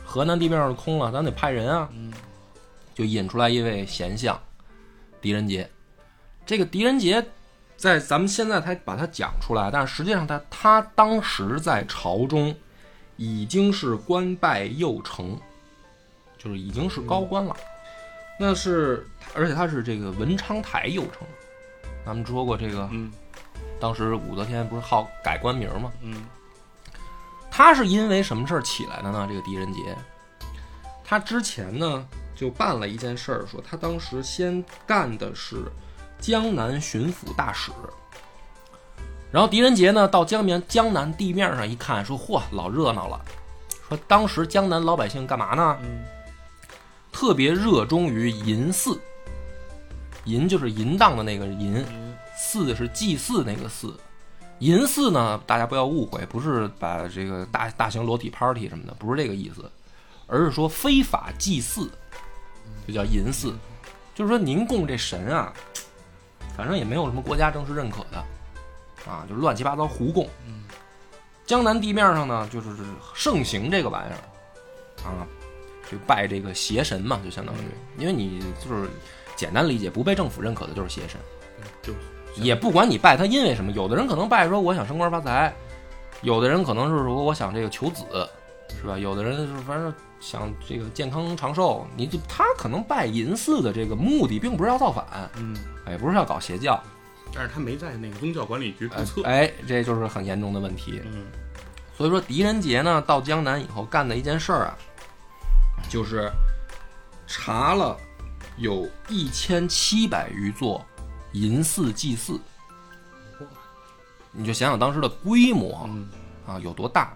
[0.03, 1.89] 河南地面上空了，咱得派人啊。
[1.91, 2.11] 嗯
[2.95, 4.37] 就引出来一位贤相，
[5.21, 5.69] 狄仁杰。
[6.45, 7.25] 这个狄仁杰，
[7.79, 12.53] 在咱们现在才把它讲出来，但是实际上他他当时在朝中
[13.15, 15.39] 已经是官拜右丞，
[16.37, 17.55] 就是已经是高官了。
[18.37, 21.25] 那是，而且他是这个文昌台右丞。
[22.05, 23.09] 咱们说过这个，嗯
[23.79, 25.89] 当时武则天不是好改官名吗？
[26.01, 26.25] 嗯
[27.49, 29.25] 他是因为什么事儿起来的呢？
[29.29, 29.95] 这个狄仁杰，
[31.01, 32.05] 他之前呢
[32.35, 35.63] 就办了一件事儿，说他当时先干的是
[36.19, 37.71] 江南巡抚大使，
[39.31, 43.19] 然后狄仁杰呢到江面江南地面上一看，说嚯，老热闹了。
[43.87, 45.77] 说当时江南老百姓干嘛呢？
[47.11, 48.99] 特别热衷于淫祀，
[50.25, 51.83] 淫就是淫荡的那个淫，
[52.37, 53.97] 祀是祭祀那个祀。
[54.59, 59.71] 淫祀呢，大家不要误会，不是把这个大大型裸体 party 什么的，不是这个意思，
[60.27, 61.89] 而是说非法祭祀，
[62.87, 63.55] 就叫淫祀。
[64.13, 65.53] 就是说您供这神啊，
[66.59, 68.17] 反正也没有什么国家正式认可的，
[69.09, 70.27] 啊，就乱七八糟胡供。
[71.45, 72.67] 江南地面上呢，就是
[73.15, 75.25] 盛行这个玩意儿，啊，
[75.89, 77.59] 就拜这个邪神嘛，就相当于，
[77.97, 78.89] 因为你就是
[79.37, 81.17] 简单理解，不被政府认可的就是邪神。
[81.81, 81.93] 就
[82.35, 85.53] 也不管你拜他因为什么，有的人可能拜说我想升官发财，
[86.23, 88.03] 有的人可能是说我想这个求子，
[88.81, 88.99] 是吧？
[88.99, 95.05] 有的人是反正想这个健康长寿，你就他可能拜银寺的这个目的并不是要造反，
[95.37, 95.55] 嗯，
[95.85, 96.81] 哎，不是要搞邪教，
[97.33, 99.23] 但是他没在那个宗教管理局注册。
[99.23, 101.01] 哎，这就是很严重的问题。
[101.05, 101.25] 嗯
[101.97, 104.77] 所以说狄仁杰呢到江南以后干的一件事儿啊，
[105.89, 106.31] 就是
[107.27, 107.97] 查了
[108.55, 110.81] 有一千七百余座
[111.33, 112.39] 银寺祭祀，
[114.31, 116.07] 你就想想当时的规模嗯
[116.47, 117.13] 啊有多大。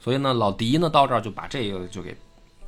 [0.00, 2.16] 所以呢，老狄呢到这儿就把这个就给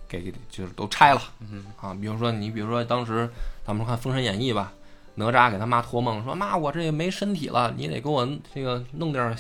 [0.07, 1.97] 给就是都拆了嗯啊。
[2.01, 3.29] 比如说你比如说当时
[3.67, 4.73] 咱们看《封神演义》吧，
[5.15, 9.37] 哪吒给他妈托梦说：“妈，我这没身体了，你得给我这个弄点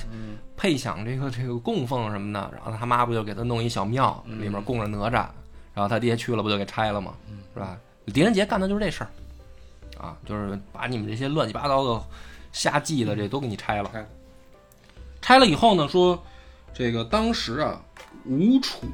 [0.56, 5.26] 配享这个这个供奉什么的。”然后他妈不就给他弄一小庙，里面供着哪吒，
[5.74, 7.14] 然后他爹去了不就给拆了吗？
[7.54, 7.76] 是吧？
[8.06, 9.10] 狄仁杰干的就是这事儿，
[10.04, 12.02] 啊，就是把你们这些乱七八糟的
[12.52, 13.90] 瞎记的这都给你拆了。
[15.20, 16.20] 拆了以后呢，说
[16.74, 17.80] 这个当时啊，
[18.24, 18.86] 吴楚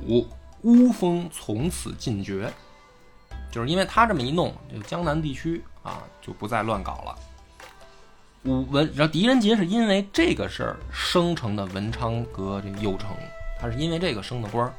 [0.62, 2.52] 巫风从此尽绝，
[3.50, 7.18] 就是因为他这么一弄，这个江南地区啊就不再乱搞了。
[8.44, 13.16] 武文，然后狄仁杰是因为这个事儿升成的文昌阁这个右丞，
[13.60, 14.72] 他是因为这个升的官儿。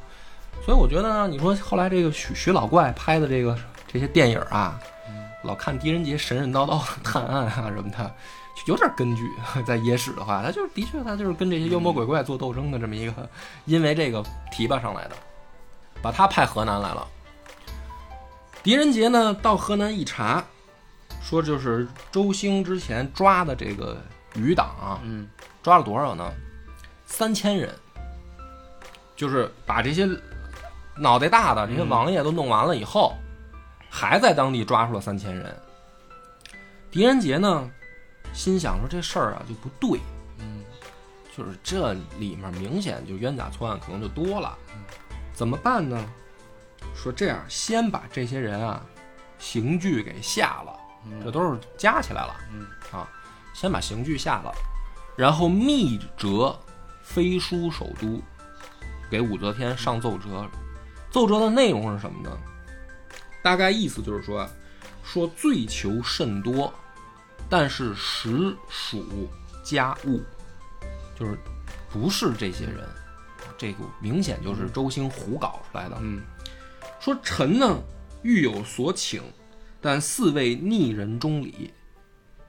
[0.64, 4.78] 所以我觉得呢，你说后来这个徐徐老怪拍的这个这些电影啊，
[5.44, 8.14] 老看狄仁杰神神叨叨探案啊什么的，
[8.66, 9.30] 有点根据。
[9.64, 13.28] 在野史的话，他就是的确他就是跟这些妖魔鬼怪做斗争的这么一个，
[13.64, 15.16] 因为这个提拔上来的，
[16.02, 17.06] 把他派河南来了。
[18.62, 20.44] 狄仁杰呢到河南一查，
[21.22, 23.96] 说就是周兴之前抓的这个
[24.34, 25.28] 余党啊，嗯
[25.62, 26.30] 抓了多少呢？
[27.06, 27.74] 三千人，
[29.16, 30.08] 就是把这些
[30.96, 33.14] 脑袋大的这些王爷都弄完了以后，
[33.88, 35.56] 还在当地抓住了三千人。
[36.90, 37.68] 狄仁杰呢，
[38.32, 40.00] 心想说这事儿啊就不对，
[40.38, 40.64] 嗯。
[41.36, 44.58] 就是这里面明显就冤假错案，可能就多了，
[45.32, 46.04] 怎么办呢？
[46.94, 48.84] 说这样，先把这些人啊
[49.38, 50.76] 刑具给下了，
[51.22, 52.66] 这都是加起来了，嗯。
[52.90, 53.08] 啊，
[53.54, 54.52] 先把刑具下了，
[55.16, 56.58] 然后密折
[57.02, 58.20] 飞书首都，
[59.08, 60.46] 给武则天上奏折。
[61.10, 62.36] 奏折的内容是什么呢？
[63.42, 64.50] 大概意思就是说啊，
[65.02, 66.72] 说罪求甚多，
[67.50, 69.04] 但是实属
[69.64, 70.22] 家务，
[71.18, 71.36] 就是
[71.90, 72.88] 不是这些人，
[73.58, 75.98] 这个明显就是周兴胡搞出来的。
[76.00, 76.22] 嗯
[77.00, 77.82] 说臣呢
[78.22, 79.22] 欲有所请，
[79.80, 81.72] 但四位逆人中礼。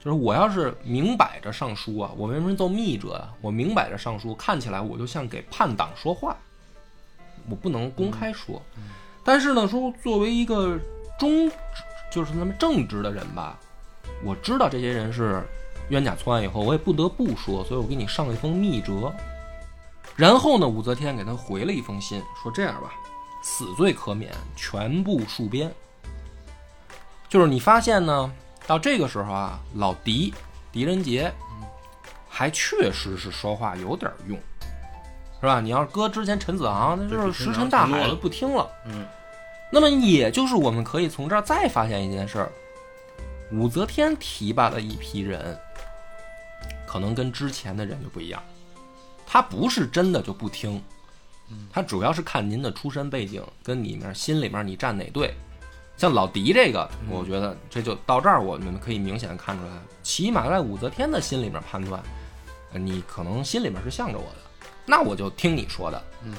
[0.03, 3.31] 就是我要是明摆着上书啊，我为什么奏密者啊？
[3.39, 6.35] 我明摆着上书，看起来我就像给叛党说话，
[7.47, 8.59] 我不能公开说。
[9.23, 10.79] 但是呢，说作为一个
[11.19, 11.51] 忠，
[12.11, 13.59] 就是那么正直的人吧，
[14.23, 15.43] 我知道这些人是
[15.89, 19.13] 冤假错案以后，我也不得不说，所以我给你上了一封密折。
[20.15, 22.91] 然后呢，武则天给他回了一封信，说这样吧，
[23.41, 25.73] 死罪可免，全部戍边。
[27.29, 28.31] 就是你发现呢，
[28.67, 30.33] 到这个时候啊，老狄
[30.71, 31.31] 狄仁杰，
[32.29, 34.37] 还确实是说话有点用，
[35.39, 35.61] 是吧？
[35.61, 38.69] 你要是搁之前陈子昂，那就是石沉大海了，不听了。
[38.85, 39.05] 嗯，
[39.71, 42.51] 那么也就是我们可以从这儿再发现一件事儿：
[43.51, 45.59] 武则天提拔的一批人，
[46.87, 48.41] 可能跟之前的人就不一样。
[49.25, 50.81] 他不是真的就不听，
[51.71, 55.33] 他主要是看您的出身背景跟里面心里面你站哪队。
[55.97, 59.71] 像老狄这个，我觉得这就到这儿，我们可以明显看出来，
[60.01, 62.01] 起码在武则天的心里面判断，
[62.73, 66.03] 呃你可能心里面是向着我的，那我就听你说的。
[66.23, 66.33] 嗯，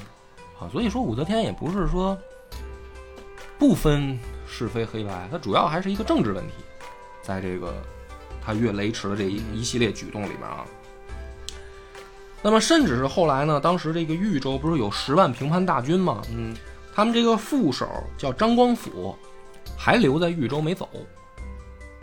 [0.59, 2.17] 啊，所以说武则天也不是说
[3.57, 6.53] 不分是非黑白，它主要还是一个政治问题，
[7.23, 7.73] 在这个
[8.45, 10.63] 他越雷池的这一一系列举动里面啊。
[12.43, 16.21] 那么，甚至是后来呢，当时这个豫州不是有十万平叛大军吗？
[16.29, 16.53] 嗯，
[16.93, 19.17] 他们这个副手叫张光甫，
[19.77, 20.89] 还留在豫州没走，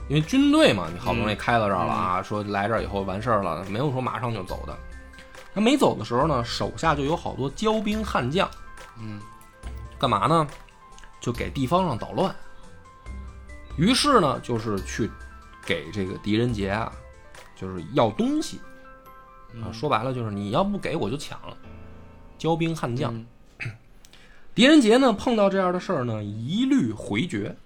[0.09, 4.75] 因为军队嘛，你好不容易开到这儿了啊，说来这儿以后完事儿了，没有说马上就走的。
[5.55, 8.49] 他没走的时候呢，手下就有好多骄兵悍将，
[8.99, 9.21] 嗯，
[9.99, 10.47] 干嘛呢？
[11.21, 12.35] 就给地方上捣乱。
[13.81, 15.11] 于是呢，就是去
[15.64, 16.93] 给这个狄仁杰啊，
[17.57, 18.61] 就是要东西
[19.55, 21.41] 啊，说白了就是你要不给我就抢，
[22.39, 23.14] 骄兵悍将。
[23.14, 23.26] 嗯
[24.55, 27.57] 狄仁杰呢，碰到这样的事儿呢，一律回绝。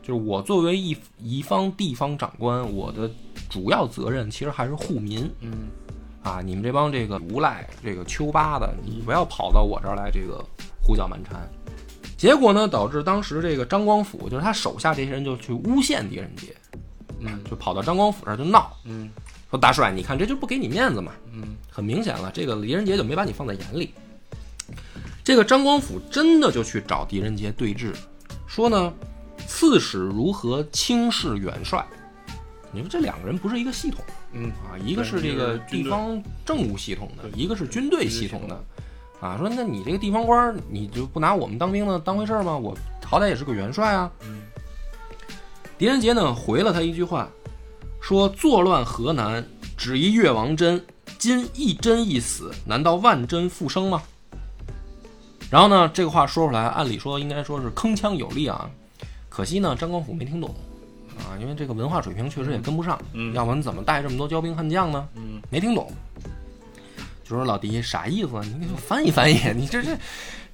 [0.00, 3.08] 就是我作为一一方地方长官，我的
[3.50, 5.68] 主要责任其实还是护民嗯
[6.22, 6.40] 啊！
[6.40, 10.42] 你们这帮这个无赖、这个丘八的，你不要跑到我这儿来这个
[10.82, 11.46] 胡搅蛮缠。
[12.22, 16.54] 结果呢，导致当时这个张光甫，就是他手下这些人就去诬陷狄仁杰，
[17.18, 19.10] 嗯就跑到张光甫这儿就闹，嗯
[19.50, 21.10] 说大帅，你看这就不给你面子嘛。
[21.32, 23.92] 嗯很明显了，这个狄仁杰就没把你放在眼里。
[25.24, 27.92] 这个张光甫真的就去找狄仁杰对峙，
[28.46, 28.94] 说呢，
[29.48, 31.84] 刺史如何轻视元帅？
[32.70, 38.64] 你说这两个人不是一个系统嗯啊，一个是这个地方政务系统的，一个是军队系统的，
[39.22, 42.56] 啊，说那你这个地方官，你就不拿我们当兵的当回事儿吗？
[42.56, 44.10] 我好歹也是个元帅啊。
[44.24, 44.42] 嗯
[45.78, 47.28] 狄仁杰呢回了他一句话，
[48.00, 49.44] 说作乱河南，
[49.76, 50.84] 只一越王真，
[51.18, 54.02] 今一真一死，难道万真复生吗？
[55.50, 58.68] 然后呢，这个话说出来，按理说应该说是铿锵有力啊，
[59.28, 60.54] 可惜呢，张光辅没听懂
[61.18, 65.08] 啊，因为这个文化水平确实也跟不上，嗯要不然怎么带这么多骄兵悍将呢？
[65.14, 65.90] 嗯没听懂，
[67.32, 68.44] 就说老狄啥意思啊？
[68.44, 69.96] 你给我翻译翻译，你这这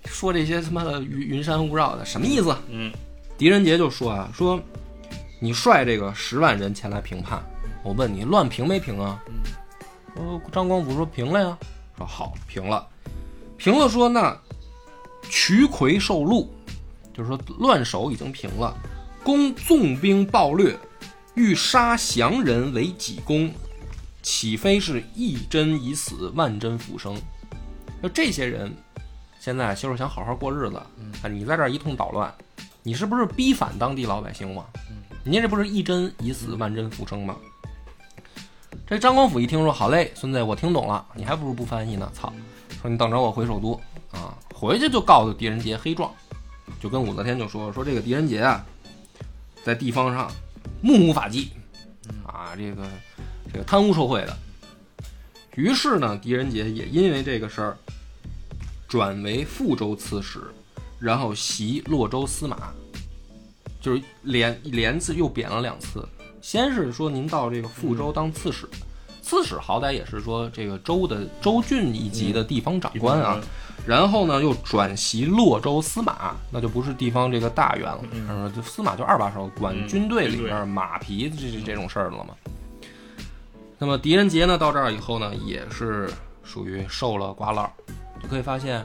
[0.04, 2.56] 说这些他妈的云云山雾绕的什么意思？
[2.70, 2.92] 嗯
[3.36, 4.60] 狄仁杰就说啊，说
[5.40, 7.42] 你率这个十万人前来平叛，
[7.82, 9.20] 我问你乱平没平啊？
[10.14, 11.58] 说张光甫说平了呀，
[11.96, 12.86] 说好平了，
[13.56, 14.36] 平了说那
[15.28, 16.46] 渠魁受戮，
[17.12, 18.76] 就是说乱手已经平了，
[19.24, 20.78] 公纵兵暴掠，
[21.34, 23.50] 欲杀降人为己功，
[24.22, 27.16] 岂非是一真已死，万真复生？
[28.02, 28.72] 就这些人，
[29.40, 30.76] 现在就是想好好过日子，
[31.22, 32.32] 啊，你在这儿一通捣乱，
[32.82, 34.64] 你是不是逼反当地老百姓吗？
[35.24, 37.36] 您这不是一真已死，万真复生吗？
[38.86, 42.10] 这张光甫一听说，好嘞，孙子，我听懂了，你还不如不翻译呢。
[42.14, 42.32] 操，
[42.80, 43.78] 说你等着我回首都
[44.12, 46.10] 啊，回去就告诉狄仁杰黑状，
[46.80, 48.64] 就跟武则天就说说这个狄仁杰啊，
[49.62, 50.30] 在地方上
[50.80, 51.50] 目无法纪，
[52.24, 52.86] 啊，这个
[53.52, 54.36] 这个贪污受贿的。
[55.54, 57.76] 于是呢，狄仁杰也因为这个事儿，
[58.86, 60.40] 转为富州刺史，
[61.00, 62.72] 然后袭洛州司马，
[63.80, 66.06] 就是连连次又贬了两次。
[66.40, 68.68] 先是说您到这个富州当刺史，
[69.20, 73.40] 刺史好歹也是说这个州的州郡一级的地方长官啊，
[73.84, 82.34] 然后呢又转袭洛州司马，那就不是地方这个大员了，他说这司马就二把手，管嗯军队里面马匹这这这种事儿了嘛。
[83.78, 86.10] 那么狄仁杰呢，到这儿以后呢，也是
[86.42, 87.70] 属于受了瓜烂，
[88.20, 88.84] 就可以发现，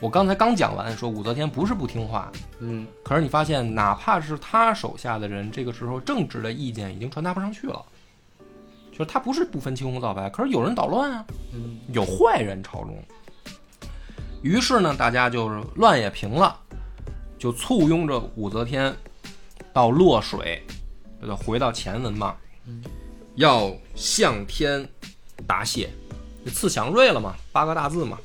[0.00, 2.86] 我刚才刚讲完说武则天不是不听话，嗯。
[3.04, 7.80] 可是你发现，哪怕是他手下的人，这个时候正直的意见已经传达不上去了，
[8.90, 11.78] 就是他不是不分青红皂白，可是有人捣乱啊，嗯。
[11.92, 13.00] 有坏人朝中。
[14.42, 16.58] 于是呢，大家就是乱也平了，
[17.38, 18.94] 就簇拥着武则天
[19.72, 20.62] 到洛水，
[21.20, 22.34] 这就回到前文嘛，
[23.36, 24.86] 要向天
[25.46, 25.90] 答谢，
[26.44, 28.18] 就赐祥瑞了嘛，八个大字嘛。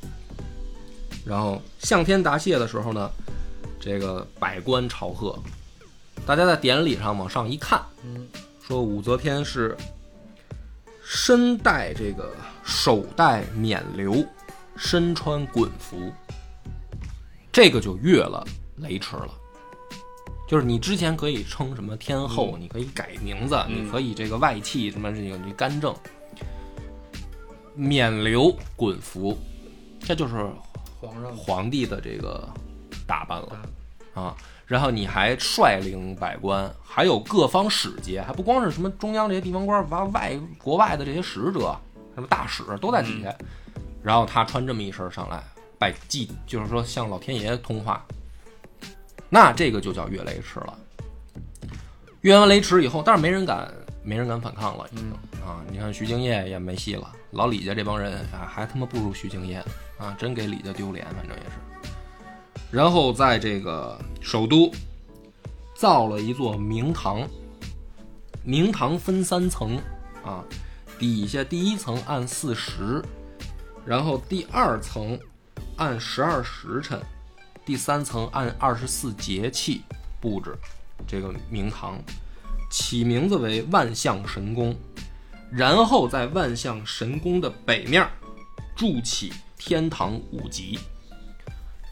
[1.26, 3.12] 然后向天答谢的时候呢，
[3.80, 5.38] 这个百官朝贺，
[6.26, 7.80] 大家在典礼上往上一看，
[8.66, 9.78] 说武则天是
[11.04, 12.34] 身戴这个
[12.64, 14.26] 手戴冕旒，
[14.76, 16.12] 身穿衮服，
[17.52, 18.44] 这个就越了
[18.78, 19.30] 雷池了。
[20.52, 25.96] 就是你之前可以称什么天后，你可以改名字，你可以这个外戚什么这个你干政，
[27.74, 29.38] 冕旒衮服，
[30.02, 30.46] 这就是
[31.00, 32.46] 皇上皇帝的这个
[33.08, 33.62] 打扮了
[34.14, 34.36] 啊。
[34.66, 41.74] 然后你还率领百官，还有各方使节，还不光是什么中央这些地方官，完外国外的这些使者，
[42.14, 43.34] 什么大使都在底下。
[44.04, 45.42] 然后他穿这么一身上来
[45.80, 48.06] 拜祭，就是说向老天爷通话。
[49.34, 50.78] 那这个就叫越雷池了。
[52.20, 53.74] 越完雷池以后，但是没人敢，
[54.04, 55.10] 没人敢反抗了，已经、
[55.44, 55.64] 啊！
[55.72, 59.64] 你看徐敬业也没戏了，老李家这帮人啊，还他妈不如徐敬业
[59.98, 60.14] 啊！
[60.20, 61.52] 真给李家丢脸，反正也是。
[62.70, 64.70] 然后在这个首都
[65.74, 67.26] 造了一座明堂，
[68.44, 69.78] 明堂分三层
[70.26, 70.44] 啊，
[71.00, 73.02] 底下第一层按四时，
[73.86, 75.18] 然后第二层
[75.78, 77.00] 按十二时辰，
[77.66, 79.82] 第三层按二十四节气
[80.20, 80.58] 布置
[81.08, 82.00] 这个明堂，
[82.72, 84.76] 起名字为万象神宫，
[85.52, 88.08] 然后在万象神宫的北面
[88.76, 90.80] 筑起天堂五级。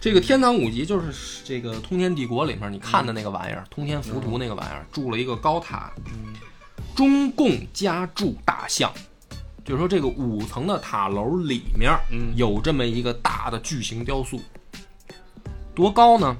[0.01, 5.91] 这个天堂五级就是这个通天帝国里面你看的那个玩意儿，通天浮屠那个玩意儿，筑了一个高塔，
[6.95, 8.91] 中共加筑大象，
[9.65, 12.33] 就是说这个五层的塔楼里面嗯。
[12.35, 14.41] 有这么一个大的巨型雕塑，
[15.79, 16.35] 多高呢？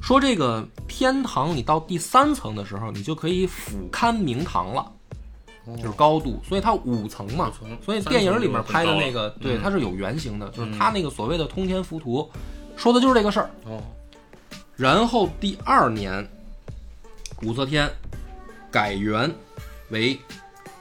[0.00, 4.92] 说这个天堂，你到第三层的时候，你就可以俯瞰明堂了，
[5.76, 7.52] 就是高度，所以它五层嘛，
[7.84, 12.30] 所以电影里面拍的那个，对，嗯它是有原型的，就是它那个所谓的通天浮屠，
[12.76, 13.50] 说的就是这个事儿。
[13.64, 13.82] 哦，
[14.76, 16.24] 然后第二年，
[17.42, 17.90] 武则天
[18.70, 19.28] 改元
[19.90, 20.16] 为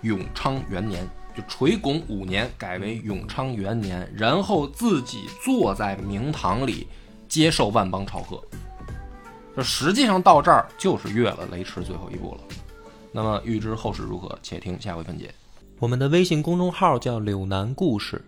[0.01, 6.87] 永昌元年，就垂拱五年改为永昌元年，然后自己坐在明堂里
[7.31, 8.43] 接受万邦朝贺。
[9.55, 12.41] 这实际上到这儿就是越了雷池最后一步了。
[13.13, 15.33] 那么预知后事如何，且听下回分解。
[15.79, 18.21] 我们的微信公众号叫“柳南故事”，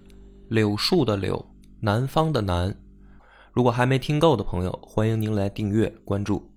[0.47, 1.45] 柳树的柳，
[1.81, 2.73] 南方的南。
[3.51, 6.49] 如果还没听够的朋友，欢迎您来订阅关注。